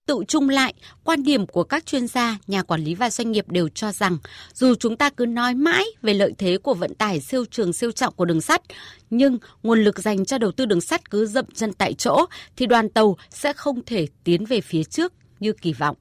Tự 0.07 0.25
chung 0.29 0.49
lại, 0.49 0.75
quan 1.05 1.23
điểm 1.23 1.47
của 1.47 1.65
các 1.65 1.87
chuyên 1.87 2.07
gia, 2.07 2.39
nhà 2.47 2.63
quản 2.63 2.85
lý 2.85 2.95
và 2.95 3.11
doanh 3.11 3.33
nghiệp 3.33 3.49
đều 3.49 3.69
cho 3.69 3.93
rằng 3.93 4.19
dù 4.55 4.75
chúng 4.75 4.97
ta 4.97 5.11
cứ 5.11 5.27
nói 5.27 5.55
mãi 5.55 5.85
về 6.03 6.15
lợi 6.15 6.33
thế 6.39 6.59
của 6.59 6.75
vận 6.75 6.95
tải 6.95 7.21
siêu 7.21 7.45
trường 7.51 7.73
siêu 7.73 7.93
trọng 7.93 8.15
của 8.15 8.25
đường 8.25 8.41
sắt, 8.41 8.63
nhưng 9.11 9.39
nguồn 9.63 9.85
lực 9.85 9.99
dành 9.99 10.25
cho 10.25 10.39
đầu 10.39 10.53
tư 10.53 10.67
đường 10.67 10.81
sắt 10.81 11.11
cứ 11.11 11.27
dậm 11.27 11.45
chân 11.55 11.73
tại 11.73 11.95
chỗ 11.95 12.27
thì 12.57 12.67
đoàn 12.67 12.89
tàu 12.89 13.17
sẽ 13.31 13.53
không 13.53 13.85
thể 13.87 14.07
tiến 14.25 14.45
về 14.45 14.61
phía 14.61 14.85
trước 14.85 15.13
như 15.41 15.53
kỳ 15.53 15.73
vọng. 15.73 15.97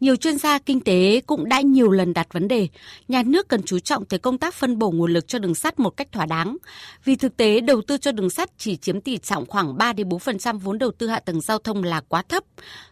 Nhiều 0.00 0.16
chuyên 0.16 0.38
gia 0.38 0.58
kinh 0.58 0.80
tế 0.80 1.20
cũng 1.26 1.48
đã 1.48 1.60
nhiều 1.60 1.90
lần 1.90 2.12
đặt 2.12 2.26
vấn 2.32 2.48
đề, 2.48 2.68
nhà 3.08 3.22
nước 3.22 3.48
cần 3.48 3.62
chú 3.62 3.78
trọng 3.78 4.04
tới 4.04 4.18
công 4.18 4.38
tác 4.38 4.54
phân 4.54 4.78
bổ 4.78 4.90
nguồn 4.90 5.12
lực 5.12 5.28
cho 5.28 5.38
đường 5.38 5.54
sắt 5.54 5.78
một 5.78 5.90
cách 5.90 6.12
thỏa 6.12 6.26
đáng. 6.26 6.56
Vì 7.04 7.16
thực 7.16 7.36
tế 7.36 7.60
đầu 7.60 7.82
tư 7.82 7.96
cho 7.96 8.12
đường 8.12 8.30
sắt 8.30 8.50
chỉ 8.58 8.76
chiếm 8.76 9.00
tỷ 9.00 9.18
trọng 9.18 9.46
khoảng 9.46 9.78
3 9.78 9.92
đến 9.92 10.08
4% 10.08 10.58
vốn 10.58 10.78
đầu 10.78 10.90
tư 10.90 11.08
hạ 11.08 11.20
tầng 11.20 11.40
giao 11.40 11.58
thông 11.58 11.84
là 11.84 12.00
quá 12.08 12.22
thấp. 12.22 12.44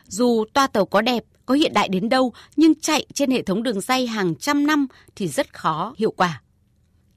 Dù 0.08 0.44
toa 0.52 0.66
tàu 0.66 0.86
có 0.86 1.00
đẹp, 1.00 1.24
có 1.46 1.54
hiện 1.54 1.72
đại 1.74 1.88
đến 1.88 2.08
đâu 2.08 2.32
nhưng 2.56 2.74
chạy 2.74 3.06
trên 3.14 3.30
hệ 3.30 3.42
thống 3.42 3.62
đường 3.62 3.80
dây 3.80 4.06
hàng 4.06 4.34
trăm 4.34 4.66
năm 4.66 4.86
thì 5.16 5.28
rất 5.28 5.54
khó 5.54 5.94
hiệu 5.98 6.10
quả. 6.10 6.42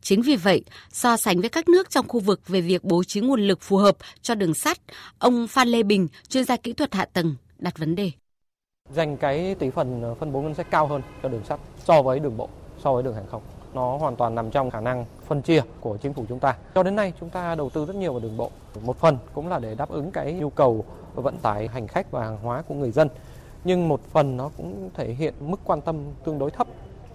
Chính 0.02 0.22
vì 0.22 0.36
vậy, 0.36 0.64
so 0.92 1.18
sánh 1.18 1.42
với 1.42 1.50
các 1.50 1.70
nước 1.70 1.90
trong 1.90 2.08
khu 2.08 2.20
vực 2.20 2.48
về 2.48 2.62
việc 2.62 2.84
bố 2.84 3.04
trí 3.04 3.20
nguồn 3.20 3.48
lực 3.48 3.62
phù 3.62 3.78
hợp 3.78 3.98
cho 4.22 4.36
đường 4.36 4.54
sắt, 4.54 4.78
ông 5.20 5.48
Phan 5.48 5.68
Lê 5.68 5.84
Bình, 5.84 6.08
chuyên 6.30 6.44
gia 6.44 6.58
kỹ 6.58 6.74
thuật 6.74 6.94
hạ 6.96 7.06
tầng, 7.06 7.36
đặt 7.60 7.78
vấn 7.78 7.96
đề 7.96 8.12
dành 8.94 9.18
cái 9.18 9.56
tỷ 9.60 9.69
phần 9.69 10.01
ờ, 10.01 10.13
phân 10.16 10.33
bố 10.33 10.42
ngân 10.42 10.54
sách 10.54 10.68
cao 10.72 10.88
hơn 10.88 11.01
cho 11.24 11.30
đường 11.30 11.44
sắt 11.44 11.60
so 11.78 12.01
với 12.01 12.19
đường 12.19 12.38
bộ, 12.38 12.50
so 12.80 12.94
với 12.94 13.04
đường 13.04 13.16
hàng 13.16 13.28
không. 13.31 13.42
Nó 13.74 13.98
hoàn 13.98 14.16
toàn 14.16 14.36
nằm 14.36 14.51
trong 14.51 14.72
khả 14.72 14.81
năng 14.81 15.06
phân 15.28 15.42
chia 15.42 15.62
của 15.81 15.98
chính 15.98 16.13
phủ 16.13 16.25
chúng 16.30 16.39
ta. 16.39 16.56
Cho 16.75 16.83
đến 16.83 16.95
nay 16.95 17.13
chúng 17.19 17.30
ta 17.30 17.56
đầu 17.56 17.69
tư 17.69 17.86
rất 17.86 17.95
nhiều 17.95 18.12
vào 18.12 18.19
đường 18.19 18.38
bộ. 18.38 18.51
Một 18.81 18.98
phần 18.98 19.18
cũng 19.33 19.48
là 19.48 19.60
để 19.60 19.75
đáp 19.75 19.89
ứng 19.89 20.12
cái 20.12 20.33
nhu 20.33 20.50
cầu 20.50 20.86
vận 21.16 21.38
tải 21.38 21.68
hành 21.68 21.88
khách 21.88 22.12
và 22.12 22.24
hàng 22.24 22.38
hóa 22.38 22.62
của 22.68 22.75
người 22.75 22.92
dân. 22.92 23.10
Nhưng 23.63 23.88
một 23.88 24.01
phần 24.12 24.38
nó 24.38 24.50
cũng 24.57 24.89
thể 24.94 25.13
hiện 25.13 25.33
mức 25.39 25.60
quan 25.63 25.81
tâm 25.81 25.95
tương 26.24 26.39
đối 26.39 26.51
thấp 26.51 26.68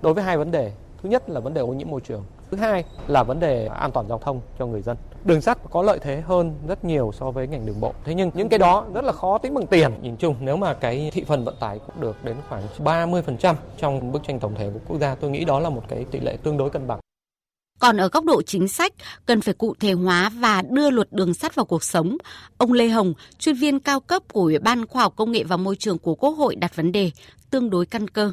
đối 0.03 0.15
với 0.15 0.25
hai 0.25 0.39
vấn 0.39 0.51
đề. 0.51 0.73
Thứ 1.03 1.09
nhất 1.09 1.31
là 1.31 1.41
vấn 1.41 1.55
đề 1.55 1.61
ô 1.61 1.67
nhiễm 1.67 1.91
môi 1.91 2.01
trường. 2.01 2.25
Thứ 2.51 2.57
hai 2.57 2.85
là 3.07 3.23
vấn 3.23 3.41
đề 3.41 3.67
an 3.67 3.93
toàn 3.93 4.09
giao 4.09 4.19
thông 4.19 4.41
cho 4.59 4.67
người 4.67 4.83
dân 4.83 4.97
đường 5.27 5.41
sắt 5.41 5.59
có 5.71 5.83
lợi 5.83 5.99
thế 6.03 6.21
hơn 6.21 6.55
rất 6.69 6.85
nhiều 6.85 7.13
so 7.19 7.31
với 7.31 7.47
ngành 7.47 7.67
đường 7.67 7.81
bộ. 7.81 7.95
Thế 8.05 8.15
nhưng 8.15 8.31
những 8.35 8.49
cái 8.49 8.59
đó 8.59 8.87
rất 8.95 9.05
là 9.05 9.13
khó 9.13 9.39
tính 9.39 9.55
bằng 9.55 9.67
tiền. 9.67 9.93
Nhìn 10.03 10.17
chung 10.17 10.37
nếu 10.41 10.57
mà 10.57 10.75
cái 10.75 11.11
thị 11.13 11.25
phần 11.27 11.45
vận 11.45 11.57
tải 11.61 11.79
cũng 11.87 12.01
được 12.01 12.25
đến 12.25 12.37
khoảng 12.49 12.63
30% 12.85 13.55
trong 13.79 14.13
bức 14.13 14.23
tranh 14.27 14.41
tổng 14.41 14.55
thể 14.55 14.71
của 14.75 14.81
quốc 14.89 15.01
gia, 15.01 15.15
tôi 15.15 15.31
nghĩ 15.31 15.45
đó 15.45 15.61
là 15.61 15.71
một 15.71 15.83
cái 15.89 16.05
tỷ 16.11 16.21
lệ 16.21 16.37
tương 16.43 16.57
đối 16.57 16.71
cân 16.71 16.87
bằng. 16.87 17.01
Còn 17.79 17.97
ở 17.97 18.09
góc 18.09 18.25
độ 18.25 18.43
chính 18.43 18.69
sách, 18.69 18.93
cần 19.27 19.41
phải 19.41 19.55
cụ 19.55 19.75
thể 19.81 19.93
hóa 19.93 20.29
và 20.29 20.63
đưa 20.63 20.91
luật 20.91 21.13
đường 21.13 21.35
sắt 21.35 21.55
vào 21.55 21.67
cuộc 21.67 21.85
sống. 21.85 22.17
Ông 22.59 22.73
Lê 22.73 22.89
Hồng, 22.89 23.15
chuyên 23.39 23.55
viên 23.55 23.81
cao 23.81 24.01
cấp 24.01 24.23
của 24.33 24.41
Ủy 24.41 24.59
ban 24.59 24.87
Khoa 24.87 25.03
học 25.03 25.13
Công 25.17 25.33
nghệ 25.33 25.45
và 25.45 25.57
Môi 25.57 25.77
trường 25.77 25.99
của 25.99 26.15
Quốc 26.15 26.31
hội 26.31 26.57
đặt 26.57 26.77
vấn 26.77 26.93
đề 26.93 27.11
tương 27.51 27.71
đối 27.71 27.87
căn 27.87 28.09
cơ. 28.09 28.33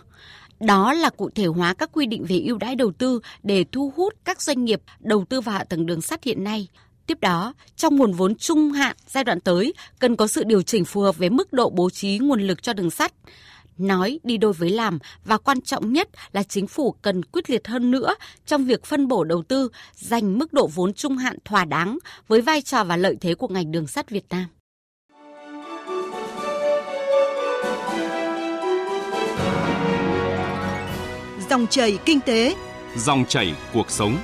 Đó 0.59 0.93
là 0.93 1.09
cụ 1.09 1.29
thể 1.35 1.45
hóa 1.45 1.73
các 1.73 1.89
quy 1.93 2.05
định 2.05 2.25
về 2.29 2.39
ưu 2.39 2.57
đãi 2.57 2.75
đầu 2.75 2.91
tư 2.91 3.19
để 3.43 3.65
thu 3.71 3.93
hút 3.95 4.13
các 4.23 4.41
doanh 4.41 4.65
nghiệp 4.65 4.81
đầu 4.99 5.25
tư 5.29 5.41
vào 5.41 5.55
hạ 5.55 5.63
tầng 5.63 5.85
đường 5.85 6.01
sắt 6.01 6.23
hiện 6.23 6.43
nay. 6.43 6.67
Tiếp 7.07 7.17
đó, 7.21 7.53
trong 7.75 7.95
nguồn 7.95 8.13
vốn 8.13 8.35
trung 8.35 8.71
hạn 8.71 8.95
giai 9.07 9.23
đoạn 9.23 9.39
tới, 9.39 9.73
cần 9.99 10.15
có 10.15 10.27
sự 10.27 10.43
điều 10.43 10.61
chỉnh 10.61 10.85
phù 10.85 11.01
hợp 11.01 11.17
với 11.17 11.29
mức 11.29 11.53
độ 11.53 11.69
bố 11.69 11.89
trí 11.89 12.17
nguồn 12.17 12.41
lực 12.41 12.63
cho 12.63 12.73
đường 12.73 12.91
sắt. 12.91 13.13
Nói 13.77 14.19
đi 14.23 14.37
đôi 14.37 14.53
với 14.53 14.69
làm 14.69 14.99
và 15.25 15.37
quan 15.37 15.61
trọng 15.61 15.93
nhất 15.93 16.09
là 16.31 16.43
chính 16.43 16.67
phủ 16.67 16.91
cần 16.91 17.23
quyết 17.23 17.49
liệt 17.49 17.67
hơn 17.67 17.91
nữa 17.91 18.15
trong 18.45 18.65
việc 18.65 18.85
phân 18.85 19.07
bổ 19.07 19.23
đầu 19.23 19.43
tư, 19.43 19.69
dành 19.95 20.39
mức 20.39 20.53
độ 20.53 20.67
vốn 20.67 20.93
trung 20.93 21.17
hạn 21.17 21.37
thỏa 21.45 21.65
đáng 21.65 21.97
với 22.27 22.41
vai 22.41 22.61
trò 22.61 22.83
và 22.83 22.97
lợi 22.97 23.15
thế 23.21 23.35
của 23.35 23.47
ngành 23.47 23.71
đường 23.71 23.87
sắt 23.87 24.09
Việt 24.09 24.25
Nam. 24.29 24.45
Dòng 31.49 31.67
chảy 31.67 31.97
kinh 32.05 32.19
tế, 32.19 32.55
dòng 32.97 33.25
chảy 33.29 33.55
cuộc 33.73 33.91
sống. 33.91 34.17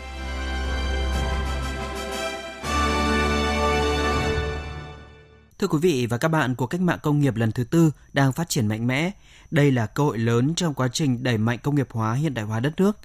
Thưa 5.60 5.68
quý 5.68 5.78
vị 5.82 6.06
và 6.06 6.18
các 6.18 6.28
bạn, 6.28 6.56
cuộc 6.56 6.68
cách 6.68 6.82
mạng 6.82 7.00
công 7.02 7.20
nghiệp 7.20 7.36
lần 7.36 7.52
thứ 7.52 7.64
tư 7.64 7.92
đang 8.14 8.32
phát 8.32 8.50
triển 8.50 8.68
mạnh 8.68 8.88
mẽ. 8.88 9.12
Đây 9.52 9.72
là 9.72 9.86
cơ 9.86 10.04
hội 10.04 10.18
lớn 10.18 10.54
trong 10.56 10.74
quá 10.74 10.88
trình 10.88 11.24
đẩy 11.24 11.38
mạnh 11.38 11.60
công 11.64 11.76
nghiệp 11.76 11.88
hóa 11.92 12.14
hiện 12.14 12.34
đại 12.34 12.46
hóa 12.46 12.60
đất 12.60 12.74
nước. 12.78 12.98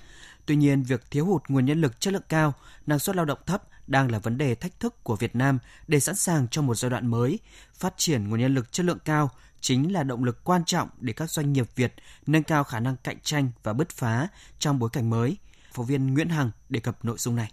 Tuy 0.47 0.57
nhiên, 0.57 0.83
việc 0.83 1.11
thiếu 1.11 1.27
hụt 1.27 1.43
nguồn 1.49 1.65
nhân 1.65 1.81
lực 1.81 2.01
chất 2.01 2.13
lượng 2.13 2.23
cao, 2.29 2.55
năng 2.87 2.99
suất 2.99 3.17
lao 3.17 3.25
động 3.25 3.39
thấp 3.47 3.63
đang 3.87 4.11
là 4.11 4.19
vấn 4.19 4.39
đề 4.39 4.55
thách 4.55 4.81
thức 4.81 5.05
của 5.05 5.17
Việt 5.17 5.37
Nam 5.37 5.59
để 5.89 6.01
sẵn 6.01 6.15
sàng 6.15 6.49
cho 6.49 6.63
một 6.63 6.75
giai 6.75 6.91
đoạn 6.91 7.07
mới. 7.07 7.39
Phát 7.75 7.95
triển 7.97 8.29
nguồn 8.29 8.41
nhân 8.41 8.55
lực 8.55 8.73
chất 8.73 8.87
lượng 8.87 8.99
cao 9.05 9.31
chính 9.61 9.93
là 9.93 10.03
động 10.03 10.25
lực 10.25 10.45
quan 10.45 10.65
trọng 10.65 10.89
để 11.01 11.13
các 11.13 11.31
doanh 11.31 11.53
nghiệp 11.53 11.67
Việt 11.77 11.95
nâng 12.27 12.43
cao 12.43 12.65
khả 12.65 12.81
năng 12.81 12.97
cạnh 12.97 13.21
tranh 13.23 13.51
và 13.63 13.73
bứt 13.73 13.91
phá 13.91 14.29
trong 14.59 14.79
bối 14.79 14.91
cảnh 14.93 15.11
mới. 15.11 15.37
Phóng 15.73 15.87
viên 15.87 16.15
Nguyễn 16.15 16.29
Hằng 16.29 16.51
đề 16.69 16.81
cập 16.81 17.05
nội 17.05 17.19
dung 17.19 17.37
này. 17.37 17.51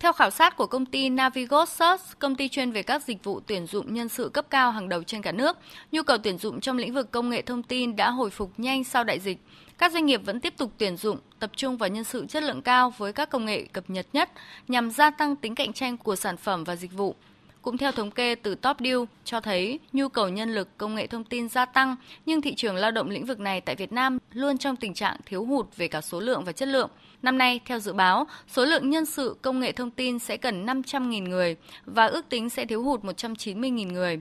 Theo 0.00 0.12
khảo 0.12 0.30
sát 0.30 0.56
của 0.56 0.66
công 0.66 0.86
ty 0.86 1.08
Navigos 1.08 1.70
Search, 1.70 2.18
công 2.18 2.34
ty 2.34 2.48
chuyên 2.48 2.72
về 2.72 2.82
các 2.82 3.02
dịch 3.02 3.24
vụ 3.24 3.40
tuyển 3.46 3.66
dụng 3.66 3.94
nhân 3.94 4.08
sự 4.08 4.28
cấp 4.28 4.46
cao 4.50 4.70
hàng 4.70 4.88
đầu 4.88 5.02
trên 5.02 5.22
cả 5.22 5.32
nước, 5.32 5.56
nhu 5.92 6.02
cầu 6.02 6.18
tuyển 6.18 6.38
dụng 6.38 6.60
trong 6.60 6.76
lĩnh 6.76 6.94
vực 6.94 7.10
công 7.10 7.30
nghệ 7.30 7.42
thông 7.42 7.62
tin 7.62 7.96
đã 7.96 8.10
hồi 8.10 8.30
phục 8.30 8.50
nhanh 8.56 8.84
sau 8.84 9.04
đại 9.04 9.18
dịch. 9.20 9.38
Các 9.78 9.92
doanh 9.92 10.06
nghiệp 10.06 10.20
vẫn 10.24 10.40
tiếp 10.40 10.54
tục 10.56 10.72
tuyển 10.78 10.96
dụng, 10.96 11.18
tập 11.38 11.50
trung 11.56 11.76
vào 11.76 11.88
nhân 11.88 12.04
sự 12.04 12.26
chất 12.28 12.42
lượng 12.42 12.62
cao 12.62 12.92
với 12.98 13.12
các 13.12 13.30
công 13.30 13.44
nghệ 13.44 13.66
cập 13.72 13.90
nhật 13.90 14.06
nhất 14.12 14.30
nhằm 14.68 14.90
gia 14.90 15.10
tăng 15.10 15.36
tính 15.36 15.54
cạnh 15.54 15.72
tranh 15.72 15.96
của 15.96 16.16
sản 16.16 16.36
phẩm 16.36 16.64
và 16.64 16.76
dịch 16.76 16.92
vụ. 16.92 17.14
Cũng 17.62 17.78
theo 17.78 17.92
thống 17.92 18.10
kê 18.10 18.34
từ 18.34 18.54
Top 18.54 18.76
Deal 18.80 18.98
cho 19.24 19.40
thấy 19.40 19.78
nhu 19.92 20.08
cầu 20.08 20.28
nhân 20.28 20.54
lực 20.54 20.68
công 20.78 20.94
nghệ 20.94 21.06
thông 21.06 21.24
tin 21.24 21.48
gia 21.48 21.64
tăng, 21.64 21.96
nhưng 22.26 22.40
thị 22.40 22.54
trường 22.54 22.76
lao 22.76 22.90
động 22.90 23.10
lĩnh 23.10 23.26
vực 23.26 23.40
này 23.40 23.60
tại 23.60 23.76
Việt 23.76 23.92
Nam 23.92 24.18
luôn 24.32 24.58
trong 24.58 24.76
tình 24.76 24.94
trạng 24.94 25.16
thiếu 25.26 25.44
hụt 25.44 25.76
về 25.76 25.88
cả 25.88 26.00
số 26.00 26.20
lượng 26.20 26.44
và 26.44 26.52
chất 26.52 26.68
lượng. 26.68 26.90
Năm 27.22 27.38
nay, 27.38 27.60
theo 27.64 27.78
dự 27.78 27.92
báo, 27.92 28.26
số 28.48 28.64
lượng 28.64 28.90
nhân 28.90 29.06
sự 29.06 29.36
công 29.42 29.60
nghệ 29.60 29.72
thông 29.72 29.90
tin 29.90 30.18
sẽ 30.18 30.36
cần 30.36 30.66
500.000 30.66 31.28
người 31.28 31.56
và 31.84 32.06
ước 32.06 32.28
tính 32.28 32.50
sẽ 32.50 32.66
thiếu 32.66 32.82
hụt 32.82 33.00
190.000 33.02 33.92
người. 33.92 34.20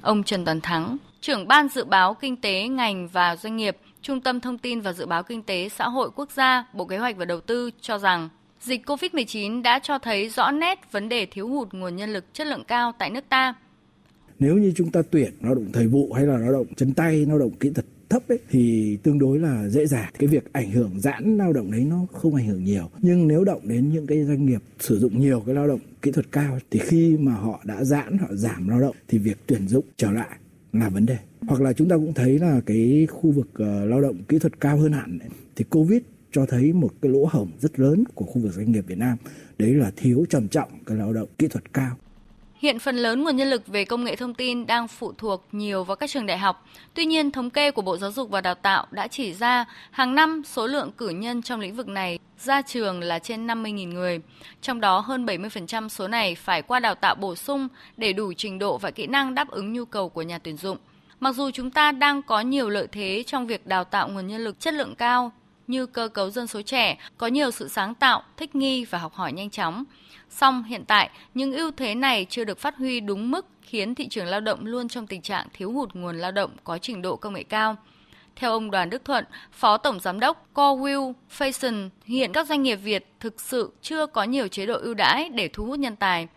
Ông 0.00 0.22
Trần 0.22 0.44
Toàn 0.44 0.60
Thắng, 0.60 0.96
trưởng 1.20 1.48
ban 1.48 1.68
dự 1.68 1.84
báo 1.84 2.14
kinh 2.14 2.36
tế 2.36 2.68
ngành 2.68 3.08
và 3.08 3.36
doanh 3.36 3.56
nghiệp, 3.56 3.76
Trung 4.02 4.20
tâm 4.20 4.40
Thông 4.40 4.58
tin 4.58 4.80
và 4.80 4.92
Dự 4.92 5.06
báo 5.06 5.22
Kinh 5.22 5.42
tế 5.42 5.68
Xã 5.68 5.88
hội 5.88 6.10
Quốc 6.14 6.30
gia, 6.30 6.66
Bộ 6.72 6.84
Kế 6.84 6.98
hoạch 6.98 7.16
và 7.16 7.24
Đầu 7.24 7.40
tư 7.40 7.70
cho 7.80 7.98
rằng 7.98 8.28
dịch 8.60 8.86
COVID-19 8.86 9.62
đã 9.62 9.78
cho 9.78 9.98
thấy 9.98 10.28
rõ 10.28 10.50
nét 10.50 10.92
vấn 10.92 11.08
đề 11.08 11.26
thiếu 11.26 11.48
hụt 11.48 11.74
nguồn 11.74 11.96
nhân 11.96 12.12
lực 12.12 12.24
chất 12.34 12.46
lượng 12.46 12.64
cao 12.64 12.92
tại 12.98 13.10
nước 13.10 13.24
ta. 13.28 13.54
Nếu 14.38 14.54
như 14.54 14.72
chúng 14.76 14.90
ta 14.90 15.00
tuyển 15.10 15.34
lao 15.40 15.54
động 15.54 15.70
thời 15.72 15.86
vụ 15.86 16.12
hay 16.12 16.24
là 16.24 16.38
lao 16.38 16.52
động 16.52 16.66
chân 16.76 16.94
tay, 16.94 17.26
lao 17.28 17.38
động 17.38 17.56
kỹ 17.60 17.70
thuật 17.74 17.86
thấp 18.08 18.28
ấy, 18.28 18.38
thì 18.50 18.96
tương 19.02 19.18
đối 19.18 19.38
là 19.38 19.68
dễ 19.68 19.86
dàng. 19.86 20.12
Cái 20.18 20.26
việc 20.26 20.52
ảnh 20.52 20.70
hưởng 20.70 21.00
giãn 21.00 21.36
lao 21.36 21.52
động 21.52 21.70
đấy 21.70 21.84
nó 21.84 22.06
không 22.12 22.34
ảnh 22.34 22.46
hưởng 22.46 22.64
nhiều. 22.64 22.90
Nhưng 23.02 23.28
nếu 23.28 23.44
động 23.44 23.60
đến 23.68 23.92
những 23.92 24.06
cái 24.06 24.24
doanh 24.24 24.46
nghiệp 24.46 24.62
sử 24.78 24.98
dụng 24.98 25.20
nhiều 25.20 25.42
cái 25.46 25.54
lao 25.54 25.68
động 25.68 25.80
kỹ 26.02 26.10
thuật 26.10 26.32
cao 26.32 26.58
thì 26.70 26.78
khi 26.78 27.16
mà 27.16 27.32
họ 27.32 27.62
đã 27.64 27.84
giãn, 27.84 28.18
họ 28.18 28.28
giảm 28.30 28.68
lao 28.68 28.80
động 28.80 28.96
thì 29.08 29.18
việc 29.18 29.36
tuyển 29.46 29.68
dụng 29.68 29.84
trở 29.96 30.10
lại 30.10 30.38
là 30.72 30.88
vấn 30.88 31.06
đề. 31.06 31.18
Hoặc 31.40 31.60
là 31.60 31.72
chúng 31.72 31.88
ta 31.88 31.96
cũng 31.96 32.14
thấy 32.14 32.38
là 32.38 32.60
cái 32.66 33.06
khu 33.10 33.30
vực 33.30 33.48
uh, 33.48 33.88
lao 33.88 34.00
động 34.00 34.22
kỹ 34.28 34.38
thuật 34.38 34.60
cao 34.60 34.78
hơn 34.78 34.92
hẳn 34.92 35.18
ấy, 35.18 35.28
thì 35.56 35.64
Covid 35.64 36.00
cho 36.32 36.46
thấy 36.46 36.72
một 36.72 36.90
cái 37.02 37.12
lỗ 37.12 37.24
hổng 37.24 37.50
rất 37.60 37.80
lớn 37.80 38.04
của 38.14 38.24
khu 38.24 38.42
vực 38.42 38.52
doanh 38.52 38.72
nghiệp 38.72 38.84
Việt 38.86 38.98
Nam. 38.98 39.18
Đấy 39.58 39.74
là 39.74 39.92
thiếu 39.96 40.24
trầm 40.28 40.48
trọng 40.48 40.68
cái 40.86 40.96
lao 40.96 41.12
động 41.12 41.28
kỹ 41.38 41.48
thuật 41.48 41.72
cao. 41.72 41.96
Hiện 42.58 42.78
phần 42.78 42.96
lớn 42.96 43.24
nguồn 43.24 43.36
nhân 43.36 43.50
lực 43.50 43.66
về 43.66 43.84
công 43.84 44.04
nghệ 44.04 44.16
thông 44.16 44.34
tin 44.34 44.66
đang 44.66 44.88
phụ 44.88 45.12
thuộc 45.18 45.44
nhiều 45.52 45.84
vào 45.84 45.96
các 45.96 46.10
trường 46.10 46.26
đại 46.26 46.38
học. 46.38 46.66
Tuy 46.94 47.04
nhiên, 47.04 47.30
thống 47.30 47.50
kê 47.50 47.70
của 47.70 47.82
Bộ 47.82 47.96
Giáo 47.96 48.12
dục 48.12 48.30
và 48.30 48.40
Đào 48.40 48.54
tạo 48.54 48.86
đã 48.90 49.08
chỉ 49.08 49.32
ra 49.32 49.64
hàng 49.90 50.14
năm 50.14 50.42
số 50.44 50.66
lượng 50.66 50.92
cử 50.92 51.08
nhân 51.08 51.42
trong 51.42 51.60
lĩnh 51.60 51.74
vực 51.74 51.88
này 51.88 52.18
ra 52.38 52.62
trường 52.62 53.00
là 53.00 53.18
trên 53.18 53.46
50.000 53.46 53.92
người. 53.92 54.20
Trong 54.62 54.80
đó 54.80 54.98
hơn 54.98 55.26
70% 55.26 55.88
số 55.88 56.08
này 56.08 56.34
phải 56.34 56.62
qua 56.62 56.80
đào 56.80 56.94
tạo 56.94 57.14
bổ 57.14 57.34
sung 57.34 57.68
để 57.96 58.12
đủ 58.12 58.32
trình 58.32 58.58
độ 58.58 58.78
và 58.78 58.90
kỹ 58.90 59.06
năng 59.06 59.34
đáp 59.34 59.48
ứng 59.48 59.72
nhu 59.72 59.84
cầu 59.84 60.08
của 60.08 60.22
nhà 60.22 60.38
tuyển 60.38 60.56
dụng. 60.56 60.78
Mặc 61.20 61.34
dù 61.34 61.50
chúng 61.50 61.70
ta 61.70 61.92
đang 61.92 62.22
có 62.22 62.40
nhiều 62.40 62.68
lợi 62.68 62.86
thế 62.92 63.24
trong 63.26 63.46
việc 63.46 63.66
đào 63.66 63.84
tạo 63.84 64.08
nguồn 64.08 64.26
nhân 64.26 64.44
lực 64.44 64.60
chất 64.60 64.74
lượng 64.74 64.94
cao 64.94 65.32
như 65.66 65.86
cơ 65.86 66.08
cấu 66.08 66.30
dân 66.30 66.46
số 66.46 66.62
trẻ, 66.62 66.98
có 67.18 67.26
nhiều 67.26 67.50
sự 67.50 67.68
sáng 67.68 67.94
tạo, 67.94 68.22
thích 68.36 68.54
nghi 68.54 68.84
và 68.84 68.98
học 68.98 69.14
hỏi 69.14 69.32
nhanh 69.32 69.50
chóng. 69.50 69.84
Song 70.30 70.64
hiện 70.64 70.84
tại, 70.84 71.10
những 71.34 71.52
ưu 71.52 71.70
thế 71.76 71.94
này 71.94 72.26
chưa 72.30 72.44
được 72.44 72.58
phát 72.58 72.76
huy 72.76 73.00
đúng 73.00 73.30
mức 73.30 73.46
khiến 73.62 73.94
thị 73.94 74.08
trường 74.08 74.26
lao 74.26 74.40
động 74.40 74.66
luôn 74.66 74.88
trong 74.88 75.06
tình 75.06 75.22
trạng 75.22 75.46
thiếu 75.52 75.72
hụt 75.72 75.94
nguồn 75.94 76.18
lao 76.18 76.32
động 76.32 76.50
có 76.64 76.78
trình 76.78 77.02
độ 77.02 77.16
công 77.16 77.34
nghệ 77.34 77.42
cao. 77.42 77.76
Theo 78.36 78.52
ông 78.52 78.70
Đoàn 78.70 78.90
Đức 78.90 79.04
Thuận, 79.04 79.24
Phó 79.52 79.76
Tổng 79.76 80.00
Giám 80.00 80.20
đốc 80.20 80.46
Corewell 80.54 81.12
Fashion, 81.38 81.88
hiện 82.04 82.32
các 82.32 82.46
doanh 82.46 82.62
nghiệp 82.62 82.76
Việt 82.76 83.06
thực 83.20 83.40
sự 83.40 83.72
chưa 83.82 84.06
có 84.06 84.24
nhiều 84.24 84.48
chế 84.48 84.66
độ 84.66 84.78
ưu 84.78 84.94
đãi 84.94 85.28
để 85.28 85.48
thu 85.52 85.66
hút 85.66 85.78
nhân 85.78 85.96
tài. 85.96 86.28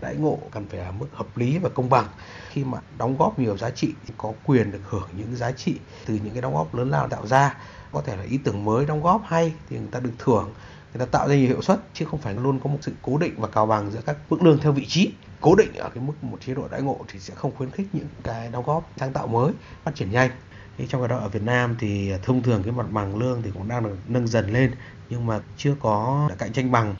Đãi 0.00 0.14
ngộ 0.14 0.38
cần 0.50 0.66
phải 0.68 0.80
ở 0.80 0.92
mức 0.92 1.06
hợp 1.12 1.36
lý 1.38 1.58
và 1.58 1.68
công 1.68 1.90
bằng. 1.90 2.06
Khi 2.50 2.64
mà 2.64 2.78
đóng 2.98 3.16
góp 3.18 3.38
nhiều 3.38 3.56
giá 3.56 3.70
trị 3.70 3.92
thì 4.06 4.14
có 4.18 4.32
quyền 4.44 4.72
được 4.72 4.80
hưởng 4.88 5.08
những 5.16 5.36
giá 5.36 5.52
trị 5.52 5.74
từ 6.06 6.14
những 6.24 6.32
cái 6.32 6.42
đóng 6.42 6.54
góp 6.54 6.74
lớn 6.74 6.90
lao 6.90 7.08
tạo 7.08 7.26
ra. 7.26 7.56
Có 7.92 8.02
thể 8.06 8.16
là 8.16 8.22
ý 8.22 8.38
tưởng 8.44 8.64
mới 8.64 8.86
đóng 8.86 9.02
góp 9.02 9.22
hay 9.26 9.52
thì 9.70 9.78
người 9.78 9.88
ta 9.90 10.00
được 10.00 10.12
thưởng 10.18 10.50
người 10.96 11.06
ta 11.06 11.18
tạo 11.18 11.28
ra 11.28 11.34
nhiều 11.34 11.46
hiệu 11.46 11.62
suất 11.62 11.78
chứ 11.94 12.04
không 12.04 12.20
phải 12.20 12.34
luôn 12.34 12.60
có 12.64 12.70
một 12.70 12.78
sự 12.80 12.92
cố 13.02 13.18
định 13.18 13.34
và 13.36 13.48
cào 13.48 13.66
bằng 13.66 13.90
giữa 13.90 14.00
các 14.06 14.16
mức 14.30 14.42
lương 14.42 14.58
theo 14.58 14.72
vị 14.72 14.86
trí. 14.86 15.10
Cố 15.40 15.54
định 15.54 15.74
ở 15.74 15.88
cái 15.94 16.04
mức 16.04 16.12
một 16.22 16.38
chế 16.46 16.54
độ 16.54 16.68
đãi 16.70 16.82
ngộ 16.82 16.98
thì 17.08 17.18
sẽ 17.18 17.34
không 17.34 17.52
khuyến 17.56 17.70
khích 17.70 17.86
những 17.92 18.06
cái 18.22 18.48
đóng 18.52 18.64
góp 18.66 18.90
sáng 18.96 19.12
tạo 19.12 19.26
mới 19.26 19.52
phát 19.84 19.94
triển 19.94 20.10
nhanh. 20.10 20.30
Thì 20.78 20.86
trong 20.88 21.00
cái 21.00 21.08
đó 21.08 21.18
ở 21.18 21.28
Việt 21.28 21.42
Nam 21.42 21.76
thì 21.78 22.12
thông 22.22 22.42
thường 22.42 22.62
cái 22.62 22.72
mặt 22.72 22.86
bằng 22.90 23.16
lương 23.16 23.42
thì 23.42 23.50
cũng 23.54 23.68
đang 23.68 23.84
được 23.84 23.96
nâng 24.08 24.26
dần 24.26 24.52
lên 24.52 24.72
nhưng 25.08 25.26
mà 25.26 25.40
chưa 25.56 25.74
có 25.80 26.28
cạnh 26.38 26.52
tranh 26.52 26.72
bằng. 26.72 26.94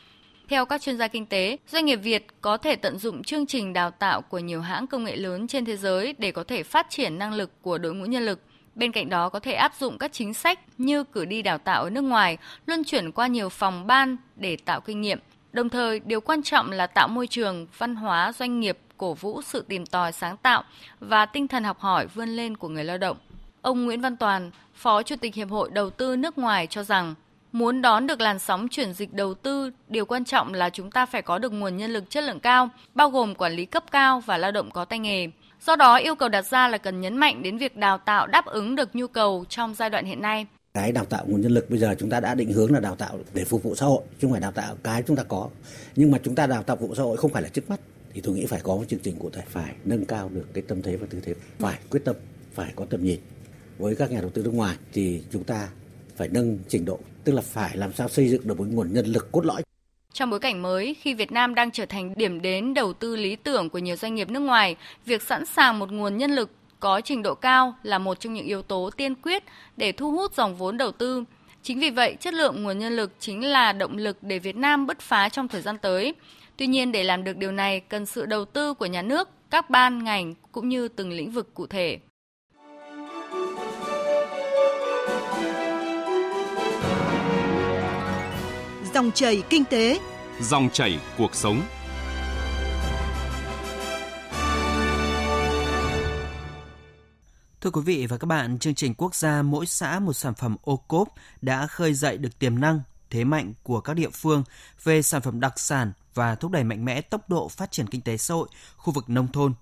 Theo 0.49 0.65
các 0.65 0.81
chuyên 0.81 0.97
gia 0.97 1.07
kinh 1.07 1.25
tế, 1.25 1.57
doanh 1.71 1.85
nghiệp 1.85 1.95
Việt 1.95 2.27
có 2.41 2.57
thể 2.57 2.75
tận 2.75 2.99
dụng 2.99 3.23
chương 3.23 3.45
trình 3.45 3.73
đào 3.73 3.91
tạo 3.91 4.21
của 4.21 4.39
nhiều 4.39 4.61
hãng 4.61 4.87
công 4.87 5.03
nghệ 5.03 5.15
lớn 5.15 5.47
trên 5.47 5.65
thế 5.65 5.77
giới 5.77 6.15
để 6.17 6.31
có 6.31 6.43
thể 6.43 6.63
phát 6.63 6.87
triển 6.89 7.17
năng 7.17 7.33
lực 7.33 7.51
của 7.61 7.77
đội 7.77 7.93
ngũ 7.93 8.05
nhân 8.05 8.23
lực. 8.25 8.41
Bên 8.77 8.91
cạnh 8.91 9.09
đó 9.09 9.29
có 9.29 9.39
thể 9.39 9.53
áp 9.53 9.73
dụng 9.79 9.97
các 9.97 10.13
chính 10.13 10.33
sách 10.33 10.59
như 10.77 11.03
cử 11.03 11.25
đi 11.25 11.41
đào 11.41 11.57
tạo 11.57 11.83
ở 11.83 11.89
nước 11.89 12.01
ngoài, 12.01 12.37
luân 12.65 12.83
chuyển 12.83 13.11
qua 13.11 13.27
nhiều 13.27 13.49
phòng 13.49 13.87
ban 13.87 14.17
để 14.35 14.57
tạo 14.65 14.81
kinh 14.81 15.01
nghiệm. 15.01 15.19
Đồng 15.53 15.69
thời, 15.69 15.99
điều 15.99 16.21
quan 16.21 16.43
trọng 16.43 16.71
là 16.71 16.87
tạo 16.87 17.07
môi 17.07 17.27
trường 17.27 17.67
văn 17.77 17.95
hóa 17.95 18.31
doanh 18.31 18.59
nghiệp 18.59 18.77
cổ 18.97 19.13
vũ 19.13 19.41
sự 19.41 19.65
tìm 19.67 19.85
tòi 19.85 20.11
sáng 20.11 20.37
tạo 20.37 20.63
và 20.99 21.25
tinh 21.25 21.47
thần 21.47 21.63
học 21.63 21.79
hỏi 21.79 22.07
vươn 22.07 22.29
lên 22.29 22.57
của 22.57 22.67
người 22.67 22.83
lao 22.83 22.97
động. 22.97 23.17
Ông 23.61 23.85
Nguyễn 23.85 24.01
Văn 24.01 24.17
Toàn, 24.17 24.51
Phó 24.73 25.03
Chủ 25.03 25.15
tịch 25.15 25.35
Hiệp 25.35 25.49
hội 25.49 25.69
Đầu 25.73 25.89
tư 25.89 26.15
nước 26.15 26.37
ngoài 26.37 26.67
cho 26.67 26.83
rằng, 26.83 27.15
muốn 27.51 27.81
đón 27.81 28.07
được 28.07 28.21
làn 28.21 28.39
sóng 28.39 28.67
chuyển 28.67 28.93
dịch 28.93 29.13
đầu 29.13 29.33
tư, 29.33 29.71
điều 29.87 30.05
quan 30.05 30.25
trọng 30.25 30.53
là 30.53 30.69
chúng 30.69 30.91
ta 30.91 31.05
phải 31.05 31.21
có 31.21 31.37
được 31.37 31.53
nguồn 31.53 31.77
nhân 31.77 31.91
lực 31.91 32.09
chất 32.09 32.23
lượng 32.23 32.39
cao, 32.39 32.69
bao 32.95 33.09
gồm 33.09 33.35
quản 33.35 33.53
lý 33.53 33.65
cấp 33.65 33.83
cao 33.91 34.19
và 34.19 34.37
lao 34.37 34.51
động 34.51 34.71
có 34.71 34.85
tay 34.85 34.99
nghề. 34.99 35.27
Do 35.65 35.75
đó, 35.75 35.95
yêu 35.95 36.15
cầu 36.15 36.29
đặt 36.29 36.45
ra 36.45 36.67
là 36.67 36.77
cần 36.77 37.01
nhấn 37.01 37.17
mạnh 37.17 37.43
đến 37.43 37.57
việc 37.57 37.77
đào 37.77 37.97
tạo 37.97 38.27
đáp 38.27 38.45
ứng 38.45 38.75
được 38.75 38.95
nhu 38.95 39.07
cầu 39.07 39.45
trong 39.49 39.75
giai 39.75 39.89
đoạn 39.89 40.05
hiện 40.05 40.21
nay. 40.21 40.45
Cái 40.73 40.91
đào 40.91 41.05
tạo 41.05 41.25
nguồn 41.27 41.41
nhân 41.41 41.51
lực 41.51 41.69
bây 41.69 41.79
giờ 41.79 41.95
chúng 41.99 42.09
ta 42.09 42.19
đã 42.19 42.35
định 42.35 42.51
hướng 42.51 42.71
là 42.71 42.79
đào 42.79 42.95
tạo 42.95 43.19
để 43.33 43.45
phục 43.45 43.63
vụ 43.63 43.75
xã 43.75 43.85
hội, 43.85 44.03
chứ 44.11 44.17
không 44.21 44.31
phải 44.31 44.41
đào 44.41 44.51
tạo 44.51 44.75
cái 44.83 45.03
chúng 45.07 45.15
ta 45.15 45.23
có. 45.23 45.49
Nhưng 45.95 46.11
mà 46.11 46.19
chúng 46.23 46.35
ta 46.35 46.47
đào 46.47 46.63
tạo 46.63 46.77
phục 46.77 46.89
vụ 46.89 46.95
xã 46.95 47.03
hội 47.03 47.17
không 47.17 47.33
phải 47.33 47.43
là 47.43 47.49
trước 47.49 47.69
mắt 47.69 47.79
thì 48.13 48.21
tôi 48.21 48.35
nghĩ 48.35 48.45
phải 48.45 48.59
có 48.63 48.75
một 48.75 48.83
chương 48.87 48.99
trình 48.99 49.15
cụ 49.19 49.29
thể, 49.29 49.41
phải 49.47 49.73
nâng 49.85 50.05
cao 50.05 50.29
được 50.33 50.45
cái 50.53 50.63
tâm 50.67 50.81
thế 50.81 50.95
và 50.95 51.07
tư 51.09 51.19
thế, 51.23 51.33
phải 51.59 51.79
quyết 51.89 52.01
tâm, 52.05 52.15
phải 52.53 52.73
có 52.75 52.85
tầm 52.89 53.03
nhìn. 53.03 53.19
Với 53.77 53.95
các 53.95 54.11
nhà 54.11 54.21
đầu 54.21 54.29
tư 54.29 54.43
nước 54.43 54.53
ngoài 54.53 54.75
thì 54.93 55.23
chúng 55.31 55.43
ta 55.43 55.69
phải 56.15 56.27
nâng 56.27 56.59
trình 56.67 56.85
độ, 56.85 56.99
tức 57.23 57.33
là 57.33 57.41
phải 57.41 57.77
làm 57.77 57.93
sao 57.93 58.09
xây 58.09 58.29
dựng 58.29 58.47
được 58.47 58.57
một 58.57 58.67
nguồn 58.67 58.93
nhân 58.93 59.05
lực 59.05 59.31
cốt 59.31 59.45
lõi 59.45 59.61
trong 60.13 60.29
bối 60.29 60.39
cảnh 60.39 60.61
mới, 60.61 60.93
khi 60.93 61.13
Việt 61.13 61.31
Nam 61.31 61.55
đang 61.55 61.71
trở 61.71 61.85
thành 61.85 62.13
điểm 62.15 62.41
đến 62.41 62.73
đầu 62.73 62.93
tư 62.93 63.15
lý 63.15 63.35
tưởng 63.35 63.69
của 63.69 63.79
nhiều 63.79 63.95
doanh 63.95 64.15
nghiệp 64.15 64.29
nước 64.29 64.39
ngoài, 64.39 64.75
việc 65.05 65.21
sẵn 65.21 65.45
sàng 65.45 65.79
một 65.79 65.91
nguồn 65.91 66.17
nhân 66.17 66.31
lực 66.31 66.51
có 66.79 67.01
trình 67.01 67.23
độ 67.23 67.35
cao 67.35 67.75
là 67.83 67.97
một 67.97 68.19
trong 68.19 68.33
những 68.33 68.45
yếu 68.45 68.61
tố 68.61 68.89
tiên 68.97 69.15
quyết 69.15 69.43
để 69.77 69.91
thu 69.91 70.11
hút 70.11 70.35
dòng 70.35 70.55
vốn 70.55 70.77
đầu 70.77 70.91
tư. 70.91 71.23
Chính 71.63 71.79
vì 71.79 71.89
vậy, 71.89 72.15
chất 72.19 72.33
lượng 72.33 72.63
nguồn 72.63 72.79
nhân 72.79 72.95
lực 72.95 73.11
chính 73.19 73.45
là 73.45 73.73
động 73.73 73.97
lực 73.97 74.17
để 74.21 74.39
Việt 74.39 74.55
Nam 74.55 74.87
bứt 74.87 74.99
phá 74.99 75.29
trong 75.29 75.47
thời 75.47 75.61
gian 75.61 75.77
tới. 75.77 76.13
Tuy 76.57 76.67
nhiên, 76.67 76.91
để 76.91 77.03
làm 77.03 77.23
được 77.23 77.37
điều 77.37 77.51
này, 77.51 77.79
cần 77.79 78.05
sự 78.05 78.25
đầu 78.25 78.45
tư 78.45 78.73
của 78.73 78.85
nhà 78.85 79.01
nước, 79.01 79.29
các 79.49 79.69
ban, 79.69 80.03
ngành 80.03 80.33
cũng 80.51 80.69
như 80.69 80.87
từng 80.87 81.11
lĩnh 81.11 81.31
vực 81.31 81.53
cụ 81.53 81.67
thể. 81.67 81.99
Dòng 88.97 89.11
chảy 89.11 89.43
kinh 89.49 89.65
tế, 89.65 89.99
dòng 90.41 90.69
chảy 90.73 90.99
cuộc 91.17 91.35
sống. 91.35 91.61
Thưa 97.61 97.69
quý 97.71 97.81
vị 97.85 98.07
và 98.07 98.17
các 98.17 98.25
bạn, 98.25 98.59
chương 98.59 98.75
trình 98.75 98.93
quốc 98.93 99.15
gia 99.15 99.41
mỗi 99.41 99.65
xã 99.65 99.99
một 99.99 100.13
sản 100.13 100.33
phẩm 100.33 100.57
ô 100.61 100.77
cốp 100.77 101.07
đã 101.41 101.67
khơi 101.67 101.93
dậy 101.93 102.17
được 102.17 102.39
tiềm 102.39 102.59
năng, 102.59 102.81
thế 103.09 103.23
mạnh 103.23 103.53
của 103.63 103.81
các 103.81 103.93
địa 103.93 104.09
phương 104.13 104.43
về 104.83 105.01
sản 105.01 105.21
phẩm 105.21 105.39
đặc 105.39 105.59
sản 105.59 105.91
và 106.13 106.35
thúc 106.35 106.51
đẩy 106.51 106.63
mạnh 106.63 106.85
mẽ 106.85 107.01
tốc 107.01 107.29
độ 107.29 107.47
phát 107.47 107.71
triển 107.71 107.87
kinh 107.87 108.01
tế 108.01 108.17
xã 108.17 108.33
hội 108.33 108.47
khu 108.77 108.93
vực 108.93 109.09
nông 109.09 109.27
thôn. 109.31 109.53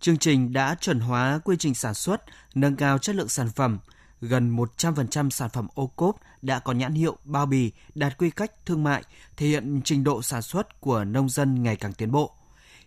Chương 0.00 0.18
trình 0.18 0.52
đã 0.52 0.76
chuẩn 0.80 1.00
hóa 1.00 1.40
quy 1.44 1.56
trình 1.58 1.74
sản 1.74 1.94
xuất, 1.94 2.22
nâng 2.54 2.76
cao 2.76 2.98
chất 2.98 3.16
lượng 3.16 3.28
sản 3.28 3.48
phẩm, 3.56 3.78
gần 4.20 4.56
100% 4.56 5.30
sản 5.30 5.50
phẩm 5.50 5.68
ô 5.74 5.86
cốp 5.86 6.16
đã 6.42 6.58
có 6.58 6.72
nhãn 6.72 6.92
hiệu 6.92 7.16
bao 7.24 7.46
bì 7.46 7.72
đạt 7.94 8.18
quy 8.18 8.30
cách 8.30 8.52
thương 8.66 8.84
mại, 8.84 9.02
thể 9.36 9.46
hiện 9.46 9.80
trình 9.84 10.04
độ 10.04 10.22
sản 10.22 10.42
xuất 10.42 10.80
của 10.80 11.04
nông 11.04 11.28
dân 11.28 11.62
ngày 11.62 11.76
càng 11.76 11.92
tiến 11.92 12.12
bộ. 12.12 12.34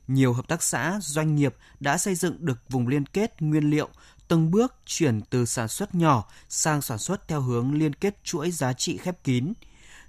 Nhiều 0.07 0.33
hợp 0.33 0.47
tác 0.47 0.63
xã, 0.63 0.99
doanh 1.01 1.35
nghiệp 1.35 1.55
đã 1.79 1.97
xây 1.97 2.15
dựng 2.15 2.45
được 2.45 2.59
vùng 2.69 2.87
liên 2.87 3.05
kết 3.05 3.41
nguyên 3.41 3.69
liệu, 3.69 3.89
từng 4.27 4.51
bước 4.51 4.73
chuyển 4.85 5.21
từ 5.21 5.45
sản 5.45 5.67
xuất 5.67 5.95
nhỏ 5.95 6.27
sang 6.49 6.81
sản 6.81 6.97
xuất 6.97 7.27
theo 7.27 7.41
hướng 7.41 7.73
liên 7.73 7.95
kết 7.95 8.23
chuỗi 8.23 8.51
giá 8.51 8.73
trị 8.73 8.97
khép 8.97 9.23
kín. 9.23 9.53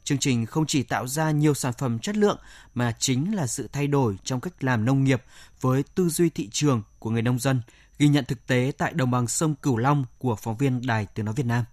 Chương 0.04 0.18
trình 0.18 0.46
không 0.46 0.66
chỉ 0.66 0.82
tạo 0.82 1.06
ra 1.06 1.30
nhiều 1.30 1.54
sản 1.54 1.72
phẩm 1.78 1.98
chất 1.98 2.16
lượng 2.16 2.38
mà 2.74 2.92
chính 2.98 3.34
là 3.34 3.46
sự 3.46 3.68
thay 3.72 3.86
đổi 3.86 4.16
trong 4.24 4.40
cách 4.40 4.64
làm 4.64 4.84
nông 4.84 5.04
nghiệp 5.04 5.22
với 5.60 5.84
tư 5.94 6.08
duy 6.08 6.28
thị 6.28 6.48
trường 6.52 6.82
của 6.98 7.10
người 7.10 7.22
nông 7.22 7.38
dân, 7.38 7.62
ghi 7.98 8.08
nhận 8.08 8.24
thực 8.24 8.46
tế 8.46 8.72
tại 8.78 8.92
đồng 8.92 9.10
bằng 9.10 9.26
sông 9.26 9.54
Cửu 9.62 9.76
Long 9.76 10.04
của 10.18 10.34
phóng 10.34 10.56
viên 10.56 10.80
Đài 10.86 11.06
Tiếng 11.14 11.26
Nói 11.26 11.34
Việt 11.34 11.46
Nam. 11.46 11.64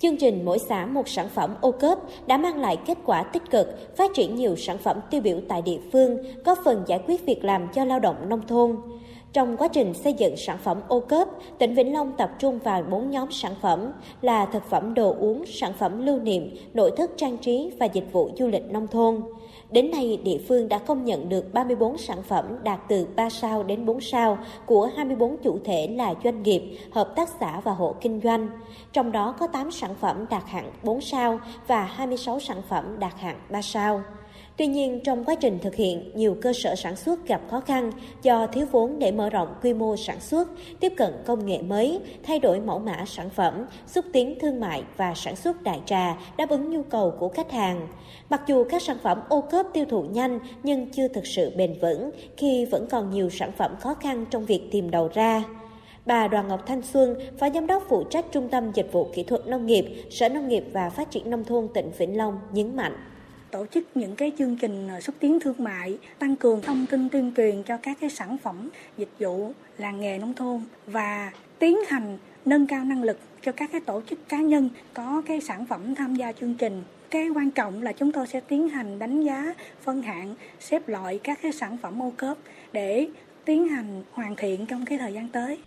Chương 0.00 0.16
trình 0.16 0.44
mỗi 0.44 0.58
xã 0.58 0.86
một 0.86 1.08
sản 1.08 1.28
phẩm 1.34 1.54
ô 1.60 1.72
cớp 1.72 1.98
đã 2.26 2.36
mang 2.36 2.60
lại 2.60 2.78
kết 2.86 2.98
quả 3.04 3.22
tích 3.22 3.42
cực, 3.50 3.96
phát 3.96 4.10
triển 4.14 4.36
nhiều 4.36 4.56
sản 4.56 4.78
phẩm 4.78 5.00
tiêu 5.10 5.20
biểu 5.20 5.40
tại 5.48 5.62
địa 5.62 5.78
phương, 5.92 6.18
góp 6.44 6.58
phần 6.64 6.84
giải 6.86 7.00
quyết 7.06 7.26
việc 7.26 7.44
làm 7.44 7.68
cho 7.74 7.84
lao 7.84 8.00
động 8.00 8.28
nông 8.28 8.46
thôn. 8.46 8.76
Trong 9.32 9.56
quá 9.56 9.68
trình 9.68 9.94
xây 9.94 10.12
dựng 10.12 10.36
sản 10.36 10.58
phẩm 10.64 10.80
ô 10.88 11.00
cốp, 11.00 11.28
tỉnh 11.58 11.74
Vĩnh 11.74 11.92
Long 11.92 12.12
tập 12.16 12.30
trung 12.38 12.58
vào 12.58 12.82
4 12.82 13.10
nhóm 13.10 13.32
sản 13.32 13.54
phẩm 13.62 13.92
là 14.22 14.46
thực 14.46 14.70
phẩm 14.70 14.94
đồ 14.94 15.14
uống, 15.18 15.46
sản 15.46 15.72
phẩm 15.78 16.06
lưu 16.06 16.18
niệm, 16.18 16.56
nội 16.74 16.92
thất 16.96 17.10
trang 17.16 17.38
trí 17.38 17.70
và 17.80 17.86
dịch 17.86 18.12
vụ 18.12 18.30
du 18.38 18.46
lịch 18.46 18.64
nông 18.70 18.86
thôn. 18.86 19.22
Đến 19.70 19.90
nay, 19.90 20.20
địa 20.24 20.38
phương 20.48 20.68
đã 20.68 20.78
công 20.78 21.04
nhận 21.04 21.28
được 21.28 21.52
34 21.52 21.98
sản 21.98 22.22
phẩm 22.22 22.44
đạt 22.62 22.80
từ 22.88 23.06
3 23.16 23.30
sao 23.30 23.62
đến 23.62 23.86
4 23.86 24.00
sao 24.00 24.38
của 24.66 24.90
24 24.96 25.36
chủ 25.36 25.58
thể 25.64 25.88
là 25.96 26.14
doanh 26.24 26.42
nghiệp, 26.42 26.78
hợp 26.90 27.12
tác 27.16 27.28
xã 27.40 27.60
và 27.60 27.72
hộ 27.72 27.94
kinh 28.00 28.20
doanh. 28.24 28.48
Trong 28.92 29.12
đó 29.12 29.34
có 29.38 29.46
8 29.46 29.70
sản 29.70 29.94
phẩm 30.00 30.26
đạt 30.30 30.42
hạng 30.46 30.70
4 30.82 31.00
sao 31.00 31.40
và 31.66 31.84
26 31.84 32.40
sản 32.40 32.62
phẩm 32.68 32.98
đạt 32.98 33.12
hạng 33.18 33.40
3 33.50 33.62
sao. 33.62 34.02
Tuy 34.58 34.66
nhiên, 34.66 35.00
trong 35.04 35.24
quá 35.24 35.34
trình 35.34 35.58
thực 35.58 35.74
hiện, 35.74 36.10
nhiều 36.14 36.36
cơ 36.40 36.52
sở 36.52 36.74
sản 36.74 36.96
xuất 36.96 37.26
gặp 37.26 37.40
khó 37.50 37.60
khăn 37.60 37.92
do 38.22 38.46
thiếu 38.46 38.66
vốn 38.70 38.98
để 38.98 39.12
mở 39.12 39.30
rộng 39.30 39.54
quy 39.62 39.74
mô 39.74 39.96
sản 39.96 40.20
xuất, 40.20 40.48
tiếp 40.80 40.92
cận 40.96 41.12
công 41.26 41.46
nghệ 41.46 41.62
mới, 41.62 42.00
thay 42.22 42.38
đổi 42.38 42.60
mẫu 42.60 42.78
mã 42.78 43.04
sản 43.06 43.30
phẩm, 43.30 43.66
xúc 43.86 44.04
tiến 44.12 44.38
thương 44.40 44.60
mại 44.60 44.82
và 44.96 45.14
sản 45.14 45.36
xuất 45.36 45.62
đại 45.62 45.80
trà 45.86 46.16
đáp 46.36 46.48
ứng 46.48 46.70
nhu 46.70 46.82
cầu 46.82 47.14
của 47.18 47.28
khách 47.28 47.50
hàng. 47.52 47.88
Mặc 48.30 48.42
dù 48.46 48.64
các 48.64 48.82
sản 48.82 48.96
phẩm 49.02 49.20
ô 49.28 49.40
cốp 49.40 49.66
tiêu 49.72 49.84
thụ 49.84 50.02
nhanh 50.02 50.38
nhưng 50.62 50.90
chưa 50.90 51.08
thực 51.08 51.26
sự 51.26 51.52
bền 51.56 51.78
vững 51.80 52.10
khi 52.36 52.64
vẫn 52.64 52.86
còn 52.90 53.10
nhiều 53.10 53.30
sản 53.30 53.52
phẩm 53.52 53.76
khó 53.80 53.94
khăn 53.94 54.24
trong 54.30 54.44
việc 54.44 54.62
tìm 54.70 54.90
đầu 54.90 55.08
ra. 55.14 55.42
Bà 56.06 56.28
Đoàn 56.28 56.48
Ngọc 56.48 56.66
Thanh 56.66 56.82
Xuân, 56.82 57.14
Phó 57.38 57.50
Giám 57.54 57.66
đốc 57.66 57.82
phụ 57.88 58.04
trách 58.04 58.24
Trung 58.32 58.48
tâm 58.48 58.72
Dịch 58.72 58.92
vụ 58.92 59.08
Kỹ 59.14 59.22
thuật 59.22 59.46
Nông 59.46 59.66
nghiệp, 59.66 60.04
Sở 60.10 60.28
Nông 60.28 60.48
nghiệp 60.48 60.64
và 60.72 60.90
Phát 60.90 61.10
triển 61.10 61.30
Nông 61.30 61.44
thôn 61.44 61.68
tỉnh 61.74 61.90
Vĩnh 61.98 62.16
Long 62.16 62.38
nhấn 62.52 62.76
mạnh 62.76 62.96
tổ 63.50 63.66
chức 63.66 63.84
những 63.94 64.16
cái 64.16 64.32
chương 64.38 64.56
trình 64.56 64.88
ờ, 64.88 65.00
xúc 65.00 65.14
tiến 65.20 65.40
thương 65.40 65.54
mại, 65.58 65.98
tăng 66.18 66.36
cường 66.36 66.62
thông 66.62 66.86
tin 66.86 67.08
tuyên 67.08 67.32
truyền 67.36 67.62
cho 67.62 67.76
các 67.76 67.98
cái 68.00 68.10
sản 68.10 68.38
phẩm, 68.38 68.68
dịch 68.96 69.08
vụ 69.18 69.52
làng 69.78 70.00
nghề 70.00 70.18
nông 70.18 70.34
thôn 70.34 70.60
và 70.86 71.32
tiến 71.58 71.78
hành 71.88 72.18
nâng 72.44 72.66
cao 72.66 72.84
năng 72.84 73.02
lực 73.02 73.18
cho 73.42 73.52
các 73.52 73.72
cái 73.72 73.80
tổ 73.80 74.02
chức 74.10 74.28
cá 74.28 74.40
nhân 74.40 74.70
có 74.94 75.22
cái 75.26 75.40
sản 75.40 75.66
phẩm 75.66 75.94
tham 75.94 76.14
gia 76.14 76.32
chương 76.32 76.54
trình. 76.54 76.82
Cái 77.10 77.28
quan 77.28 77.50
trọng 77.50 77.82
là 77.82 77.92
chúng 77.92 78.12
tôi 78.12 78.26
sẽ 78.26 78.40
tiến 78.40 78.68
hành 78.68 78.98
đánh 78.98 79.22
giá 79.22 79.54
phân 79.82 80.02
hạng 80.02 80.34
xếp 80.60 80.88
loại 80.88 81.20
các 81.24 81.38
cái 81.42 81.52
sản 81.52 81.76
phẩm 81.82 82.02
ô 82.02 82.12
cớp 82.16 82.38
để 82.72 83.08
tiến 83.44 83.68
hành 83.68 84.02
hoàn 84.12 84.36
thiện 84.36 84.66
trong 84.66 84.84
cái 84.84 84.98
thời 84.98 85.12
gian 85.12 85.28
tới 85.28 85.58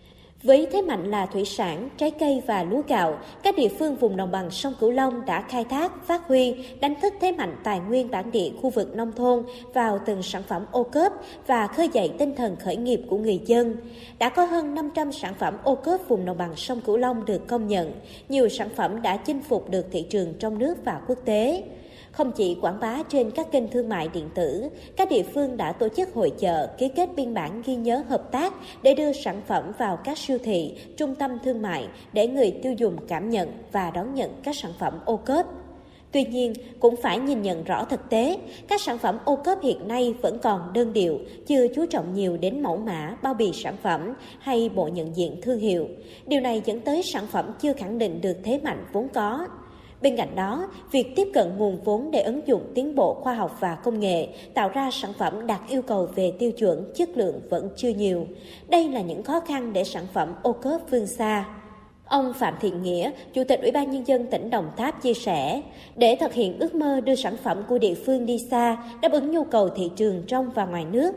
với 0.44 0.68
thế 0.72 0.82
mạnh 0.82 1.12
là 1.12 1.26
thủy 1.26 1.46
sản, 1.46 1.90
trái 1.98 2.12
cây 2.12 2.42
và 2.48 2.64
lúa 2.64 2.82
gạo, 2.88 3.20
các 3.44 3.56
địa 3.56 3.68
phương 3.80 3.96
vùng 3.96 4.18
đồng 4.18 4.32
bằng 4.32 4.52
sông 4.52 4.74
Cửu 4.80 4.92
Long 4.92 5.26
đã 5.26 5.42
khai 5.42 5.64
thác, 5.64 6.06
phát 6.06 6.28
huy, 6.28 6.56
đánh 6.80 6.96
thức 7.02 7.14
thế 7.22 7.32
mạnh 7.32 7.56
tài 7.64 7.80
nguyên 7.80 8.12
bản 8.12 8.32
địa 8.32 8.50
khu 8.62 8.70
vực 8.70 8.96
nông 8.96 9.12
thôn 9.12 9.44
vào 9.74 10.00
từng 10.06 10.24
sản 10.24 10.44
phẩm 10.48 10.66
ô 10.72 10.84
cốp 10.84 11.14
và 11.48 11.68
khơi 11.68 11.90
dậy 11.94 12.12
tinh 12.18 12.36
thần 12.36 12.56
khởi 12.56 12.76
nghiệp 12.76 13.02
của 13.10 13.18
người 13.18 13.40
dân. 13.46 13.76
Đã 14.20 14.30
có 14.30 14.46
hơn 14.46 14.76
500 14.76 15.12
sản 15.12 15.34
phẩm 15.40 15.58
ô 15.64 15.76
cốp 15.76 16.08
vùng 16.08 16.26
đồng 16.26 16.38
bằng 16.38 16.56
sông 16.56 16.82
Cửu 16.82 16.98
Long 16.98 17.26
được 17.26 17.48
công 17.48 17.68
nhận, 17.68 17.92
nhiều 18.30 18.50
sản 18.50 18.70
phẩm 18.76 19.02
đã 19.02 19.18
chinh 19.18 19.42
phục 19.44 19.70
được 19.70 19.86
thị 19.92 20.02
trường 20.02 20.34
trong 20.40 20.60
nước 20.60 20.76
và 20.86 21.02
quốc 21.08 21.18
tế. 21.26 21.64
Không 22.12 22.32
chỉ 22.32 22.58
quảng 22.62 22.80
bá 22.80 23.04
trên 23.10 23.32
các 23.32 23.52
kênh 23.52 23.68
thương 23.68 23.90
mại 23.90 24.08
điện 24.08 24.30
tử, 24.36 24.70
các 24.96 25.10
địa 25.10 25.24
phương 25.34 25.58
đã 25.58 25.72
tổ 25.72 25.88
chức 25.90 26.14
hội 26.14 26.32
chợ, 26.40 26.68
ký 26.78 26.88
kết 26.88 27.10
biên 27.16 27.34
bản 27.34 27.62
ghi 27.66 27.76
nhớ 27.76 28.04
hợp 28.10 28.32
tác 28.32 28.54
để 28.82 28.94
đưa 28.94 29.14
sản 29.14 29.42
phẩm 29.48 29.72
vào 29.78 29.98
các 30.04 30.18
siêu 30.18 30.38
thị, 30.44 30.76
trung 30.98 31.16
tâm 31.16 31.32
thương 31.44 31.62
mại 31.62 31.88
để 32.14 32.28
người 32.28 32.52
tiêu 32.52 32.74
dùng 32.74 32.98
cảm 33.08 33.30
nhận 33.30 33.50
và 33.72 33.92
đón 33.92 34.14
nhận 34.16 34.32
các 34.44 34.56
sản 34.56 34.72
phẩm 34.80 35.00
ô 35.06 35.18
cốp. 35.18 35.46
Tuy 36.12 36.24
nhiên, 36.24 36.54
cũng 36.80 36.96
phải 36.96 37.20
nhìn 37.20 37.42
nhận 37.42 37.64
rõ 37.64 37.86
thực 37.86 38.10
tế, 38.10 38.38
các 38.68 38.82
sản 38.82 38.98
phẩm 38.98 39.18
ô 39.26 39.36
cốp 39.36 39.62
hiện 39.62 39.88
nay 39.88 40.14
vẫn 40.22 40.40
còn 40.44 40.74
đơn 40.74 40.94
điệu, 40.94 41.20
chưa 41.48 41.68
chú 41.68 41.86
trọng 41.86 42.14
nhiều 42.14 42.38
đến 42.38 42.64
mẫu 42.64 42.78
mã, 42.78 43.16
bao 43.24 43.34
bì 43.34 43.52
sản 43.54 43.76
phẩm 43.84 44.14
hay 44.40 44.70
bộ 44.70 44.88
nhận 44.88 45.16
diện 45.16 45.42
thương 45.42 45.60
hiệu. 45.60 45.88
Điều 46.28 46.42
này 46.42 46.62
dẫn 46.66 46.80
tới 46.80 47.04
sản 47.04 47.28
phẩm 47.28 47.54
chưa 47.62 47.74
khẳng 47.74 47.98
định 47.98 48.22
được 48.22 48.38
thế 48.44 48.60
mạnh 48.64 48.86
vốn 48.94 49.08
có, 49.14 49.48
Bên 50.02 50.16
cạnh 50.18 50.36
đó, 50.36 50.68
việc 50.92 51.16
tiếp 51.16 51.28
cận 51.34 51.58
nguồn 51.58 51.78
vốn 51.84 52.12
để 52.12 52.22
ứng 52.22 52.48
dụng 52.48 52.62
tiến 52.76 52.96
bộ 52.96 53.14
khoa 53.14 53.34
học 53.34 53.58
và 53.60 53.76
công 53.76 54.00
nghệ, 54.00 54.28
tạo 54.54 54.70
ra 54.70 54.90
sản 54.92 55.14
phẩm 55.18 55.48
đạt 55.48 55.60
yêu 55.70 55.82
cầu 55.82 56.08
về 56.16 56.34
tiêu 56.40 56.52
chuẩn, 56.52 56.92
chất 56.96 57.10
lượng 57.16 57.42
vẫn 57.50 57.70
chưa 57.76 57.90
nhiều. 57.90 58.28
Đây 58.70 58.90
là 58.90 59.02
những 59.02 59.24
khó 59.24 59.40
khăn 59.40 59.74
để 59.74 59.84
sản 59.84 60.04
phẩm 60.14 60.34
ô 60.44 60.52
cốp 60.52 60.82
vươn 60.92 61.08
xa. 61.08 61.46
Ông 62.06 62.34
Phạm 62.34 62.54
Thiện 62.62 62.84
Nghĩa, 62.84 63.12
Chủ 63.34 63.44
tịch 63.44 63.62
Ủy 63.62 63.72
ban 63.72 63.92
Nhân 63.92 64.08
dân 64.08 64.28
tỉnh 64.28 64.50
Đồng 64.50 64.70
Tháp 64.78 65.02
chia 65.02 65.14
sẻ, 65.14 65.62
để 65.96 66.18
thực 66.20 66.34
hiện 66.34 66.60
ước 66.60 66.76
mơ 66.76 67.02
đưa 67.02 67.16
sản 67.16 67.38
phẩm 67.44 67.64
của 67.70 67.78
địa 67.78 67.94
phương 67.94 68.26
đi 68.26 68.40
xa, 68.40 68.78
đáp 69.02 69.12
ứng 69.12 69.32
nhu 69.32 69.44
cầu 69.44 69.70
thị 69.70 69.92
trường 69.96 70.24
trong 70.28 70.50
và 70.56 70.66
ngoài 70.66 70.86
nước, 70.92 71.12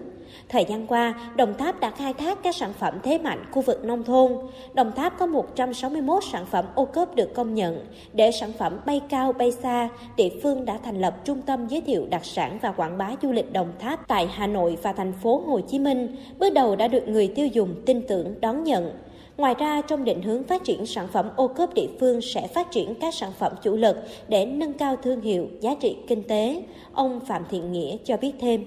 Thời 0.49 0.65
gian 0.65 0.87
qua, 0.87 1.15
Đồng 1.37 1.55
Tháp 1.55 1.81
đã 1.81 1.91
khai 1.91 2.15
thác 2.15 2.43
các 2.43 2.55
sản 2.55 2.73
phẩm 2.73 2.95
thế 3.03 3.19
mạnh 3.19 3.45
khu 3.51 3.63
vực 3.63 3.85
nông 3.85 4.05
thôn. 4.05 4.33
Đồng 4.75 4.93
Tháp 4.93 5.19
có 5.19 5.27
161 5.27 6.25
sản 6.33 6.47
phẩm 6.47 6.65
ô 6.75 6.85
cốp 6.85 7.15
được 7.15 7.35
công 7.35 7.55
nhận. 7.55 7.87
Để 8.13 8.31
sản 8.33 8.53
phẩm 8.59 8.79
bay 8.87 9.01
cao 9.09 9.33
bay 9.33 9.53
xa, 9.53 9.89
địa 10.17 10.31
phương 10.43 10.65
đã 10.65 10.79
thành 10.85 11.01
lập 11.01 11.25
trung 11.25 11.43
tâm 11.43 11.67
giới 11.67 11.81
thiệu 11.81 12.07
đặc 12.11 12.25
sản 12.25 12.59
và 12.63 12.73
quảng 12.73 12.99
bá 12.99 13.11
du 13.23 13.33
lịch 13.33 13.53
Đồng 13.53 13.73
Tháp 13.79 14.09
tại 14.09 14.27
Hà 14.27 14.47
Nội 14.47 14.79
và 14.83 14.93
thành 14.93 15.13
phố 15.23 15.43
Hồ 15.47 15.61
Chí 15.61 15.79
Minh. 15.79 16.17
Bước 16.39 16.51
đầu 16.51 16.77
đã 16.77 16.89
được 16.89 17.09
người 17.09 17.29
tiêu 17.29 17.47
dùng 17.47 17.75
tin 17.87 18.07
tưởng 18.09 18.41
đón 18.41 18.65
nhận. 18.65 18.93
Ngoài 19.37 19.55
ra, 19.59 19.81
trong 19.81 20.05
định 20.05 20.23
hướng 20.23 20.43
phát 20.43 20.65
triển 20.65 20.87
sản 20.87 21.09
phẩm 21.13 21.31
ô 21.37 21.49
cốp 21.49 21.75
địa 21.75 21.89
phương 22.01 22.21
sẽ 22.21 22.47
phát 22.47 22.71
triển 22.71 22.95
các 22.95 23.15
sản 23.15 23.33
phẩm 23.39 23.53
chủ 23.63 23.77
lực 23.77 23.97
để 24.29 24.47
nâng 24.47 24.73
cao 24.73 24.97
thương 24.97 25.21
hiệu, 25.21 25.49
giá 25.61 25.75
trị 25.81 25.97
kinh 26.09 26.23
tế. 26.23 26.63
Ông 26.93 27.21
Phạm 27.21 27.45
Thiện 27.51 27.73
Nghĩa 27.73 27.97
cho 28.05 28.17
biết 28.17 28.33
thêm. 28.41 28.65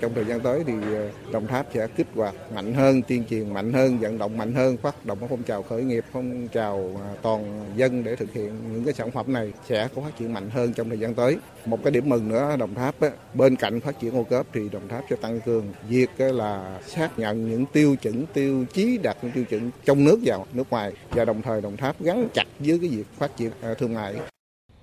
Trong 0.00 0.14
thời 0.14 0.24
gian 0.24 0.40
tới 0.40 0.62
thì 0.66 0.72
ờ, 0.94 1.10
Đồng 1.32 1.46
Tháp 1.46 1.66
sẽ 1.74 1.86
kích 1.96 2.06
hoạt 2.14 2.34
mạnh 2.54 2.74
hơn, 2.74 3.02
tuyên 3.02 3.24
truyền 3.30 3.54
mạnh 3.54 3.72
hơn, 3.72 3.98
vận 3.98 4.18
động 4.18 4.38
mạnh 4.38 4.54
hơn, 4.54 4.76
phát 4.76 5.06
động 5.06 5.18
phong 5.28 5.42
trào 5.42 5.62
khởi 5.62 5.82
nghiệp, 5.82 6.04
phong 6.12 6.48
trào 6.48 7.00
à, 7.04 7.08
toàn 7.22 7.64
dân 7.76 8.04
để 8.04 8.16
thực 8.16 8.32
hiện 8.32 8.52
những 8.72 8.84
cái 8.84 8.94
sản 8.94 9.10
phẩm 9.10 9.32
này 9.32 9.52
sẽ 9.68 9.88
có 9.94 10.02
phát 10.02 10.16
triển 10.18 10.32
mạnh 10.32 10.50
hơn 10.50 10.72
trong 10.72 10.88
thời 10.88 10.98
gian 10.98 11.14
tới. 11.14 11.36
Một 11.66 11.78
cái 11.84 11.90
điểm 11.90 12.08
mừng 12.08 12.28
nữa 12.28 12.56
Đồng 12.58 12.74
Tháp 12.74 13.00
á, 13.00 13.10
bên 13.34 13.56
cạnh 13.56 13.80
phát 13.80 14.00
triển 14.00 14.16
ô 14.16 14.22
cớp 14.22 14.46
thì 14.52 14.68
Đồng 14.68 14.88
Tháp 14.88 15.04
sẽ 15.10 15.16
tăng 15.16 15.40
cường 15.40 15.72
việc 15.88 16.10
là 16.16 16.78
xác 16.86 17.18
nhận 17.18 17.50
những 17.50 17.66
tiêu 17.66 17.96
chuẩn, 18.02 18.26
tiêu 18.26 18.64
chí 18.72 18.98
đạt 18.98 19.16
những 19.22 19.32
tiêu 19.32 19.44
chuẩn 19.44 19.70
trong 19.84 20.04
nước 20.04 20.18
vào 20.24 20.46
nước 20.52 20.70
ngoài 20.70 20.92
và 21.10 21.24
đồng 21.24 21.42
thời 21.42 21.60
Đồng 21.60 21.76
Tháp 21.76 22.02
gắn 22.02 22.28
chặt 22.34 22.46
với 22.58 22.78
cái 22.78 22.90
việc 22.90 23.04
phát 23.18 23.36
triển 23.36 23.50
à, 23.62 23.74
thương 23.74 23.94
mại 23.94 24.14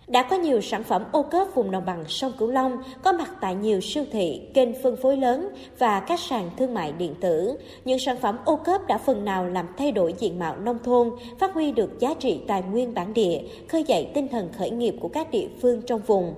đã 0.07 0.23
có 0.23 0.35
nhiều 0.35 0.61
sản 0.61 0.83
phẩm 0.83 1.03
ô 1.11 1.23
cốp 1.23 1.55
vùng 1.55 1.71
đồng 1.71 1.85
bằng 1.85 2.03
sông 2.07 2.31
Cửu 2.37 2.51
Long 2.51 2.83
có 3.03 3.11
mặt 3.11 3.31
tại 3.41 3.55
nhiều 3.55 3.81
siêu 3.81 4.03
thị, 4.11 4.41
kênh 4.53 4.69
phân 4.83 4.95
phối 4.95 5.17
lớn 5.17 5.49
và 5.79 5.99
các 5.99 6.19
sàn 6.19 6.49
thương 6.57 6.73
mại 6.73 6.91
điện 6.91 7.15
tử. 7.21 7.57
Những 7.85 7.99
sản 7.99 8.17
phẩm 8.17 8.37
ô 8.45 8.55
cốp 8.55 8.87
đã 8.87 8.97
phần 8.97 9.25
nào 9.25 9.47
làm 9.47 9.65
thay 9.77 9.91
đổi 9.91 10.13
diện 10.17 10.39
mạo 10.39 10.55
nông 10.55 10.79
thôn, 10.83 11.09
phát 11.39 11.53
huy 11.53 11.71
được 11.71 11.99
giá 11.99 12.13
trị 12.13 12.39
tài 12.47 12.61
nguyên 12.61 12.93
bản 12.93 13.13
địa, 13.13 13.41
khơi 13.67 13.83
dậy 13.83 14.07
tinh 14.13 14.27
thần 14.27 14.49
khởi 14.57 14.69
nghiệp 14.69 14.95
của 14.99 15.07
các 15.07 15.31
địa 15.31 15.47
phương 15.61 15.81
trong 15.81 16.01
vùng. 16.07 16.33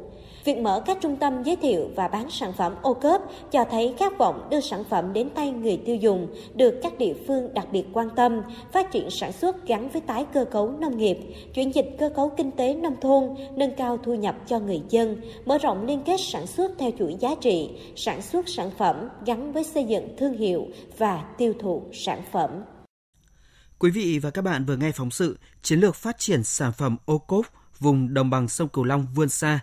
Việc 0.45 0.57
mở 0.57 0.83
các 0.85 0.97
trung 1.01 1.15
tâm 1.15 1.43
giới 1.43 1.55
thiệu 1.55 1.89
và 1.95 2.07
bán 2.07 2.29
sản 2.29 2.53
phẩm 2.53 2.75
ô 2.81 2.93
cốp 2.93 3.31
cho 3.51 3.65
thấy 3.71 3.95
khát 3.99 4.17
vọng 4.17 4.47
đưa 4.51 4.61
sản 4.61 4.83
phẩm 4.89 5.13
đến 5.13 5.29
tay 5.29 5.51
người 5.51 5.77
tiêu 5.85 5.95
dùng 5.95 6.27
được 6.55 6.79
các 6.83 6.97
địa 6.97 7.13
phương 7.27 7.53
đặc 7.53 7.67
biệt 7.71 7.85
quan 7.93 8.09
tâm, 8.15 8.41
phát 8.73 8.91
triển 8.91 9.09
sản 9.09 9.31
xuất 9.31 9.67
gắn 9.67 9.89
với 9.89 10.01
tái 10.01 10.25
cơ 10.33 10.45
cấu 10.45 10.71
nông 10.71 10.97
nghiệp, 10.97 11.17
chuyển 11.53 11.75
dịch 11.75 11.95
cơ 11.99 12.09
cấu 12.15 12.29
kinh 12.29 12.51
tế 12.51 12.73
nông 12.73 12.95
thôn, 13.01 13.35
nâng 13.55 13.75
cao 13.75 13.97
thu 13.97 14.13
nhập 14.13 14.35
cho 14.47 14.59
người 14.59 14.81
dân, 14.89 15.21
mở 15.45 15.57
rộng 15.57 15.85
liên 15.85 16.01
kết 16.05 16.17
sản 16.19 16.47
xuất 16.47 16.71
theo 16.77 16.91
chuỗi 16.99 17.15
giá 17.19 17.35
trị, 17.41 17.69
sản 17.95 18.21
xuất 18.21 18.49
sản 18.49 18.71
phẩm 18.77 19.09
gắn 19.25 19.53
với 19.53 19.63
xây 19.63 19.83
dựng 19.83 20.15
thương 20.17 20.37
hiệu 20.37 20.67
và 20.97 21.23
tiêu 21.37 21.53
thụ 21.59 21.83
sản 21.93 22.21
phẩm. 22.31 22.49
Quý 23.79 23.91
vị 23.91 24.19
và 24.19 24.29
các 24.31 24.41
bạn 24.41 24.65
vừa 24.65 24.75
nghe 24.75 24.91
phóng 24.91 25.11
sự 25.11 25.37
Chiến 25.61 25.79
lược 25.79 25.95
phát 25.95 26.19
triển 26.19 26.43
sản 26.43 26.71
phẩm 26.77 26.97
ô 27.05 27.17
cốp 27.17 27.45
vùng 27.79 28.13
đồng 28.13 28.29
bằng 28.29 28.47
sông 28.47 28.69
Cửu 28.69 28.83
Long 28.83 29.07
vươn 29.15 29.29
xa 29.29 29.59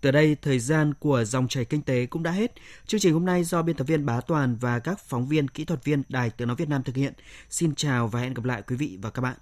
từ 0.00 0.10
đây, 0.10 0.36
thời 0.42 0.58
gian 0.58 0.94
của 0.94 1.24
dòng 1.24 1.48
chảy 1.48 1.64
kinh 1.64 1.82
tế 1.82 2.06
cũng 2.06 2.22
đã 2.22 2.30
hết. 2.30 2.52
Chương 2.86 3.00
trình 3.00 3.14
hôm 3.14 3.24
nay 3.24 3.44
do 3.44 3.62
biên 3.62 3.76
tập 3.76 3.84
viên 3.84 4.06
Bá 4.06 4.20
Toàn 4.20 4.56
và 4.56 4.78
các 4.78 5.00
phóng 5.00 5.26
viên 5.26 5.48
kỹ 5.48 5.64
thuật 5.64 5.84
viên 5.84 6.02
Đài 6.08 6.30
Tiếng 6.30 6.48
Nói 6.48 6.56
Việt 6.56 6.68
Nam 6.68 6.82
thực 6.82 6.96
hiện. 6.96 7.12
Xin 7.50 7.74
chào 7.74 8.08
và 8.08 8.20
hẹn 8.20 8.34
gặp 8.34 8.44
lại 8.44 8.62
quý 8.62 8.76
vị 8.76 8.98
và 9.02 9.10
các 9.10 9.22
bạn. 9.22 9.36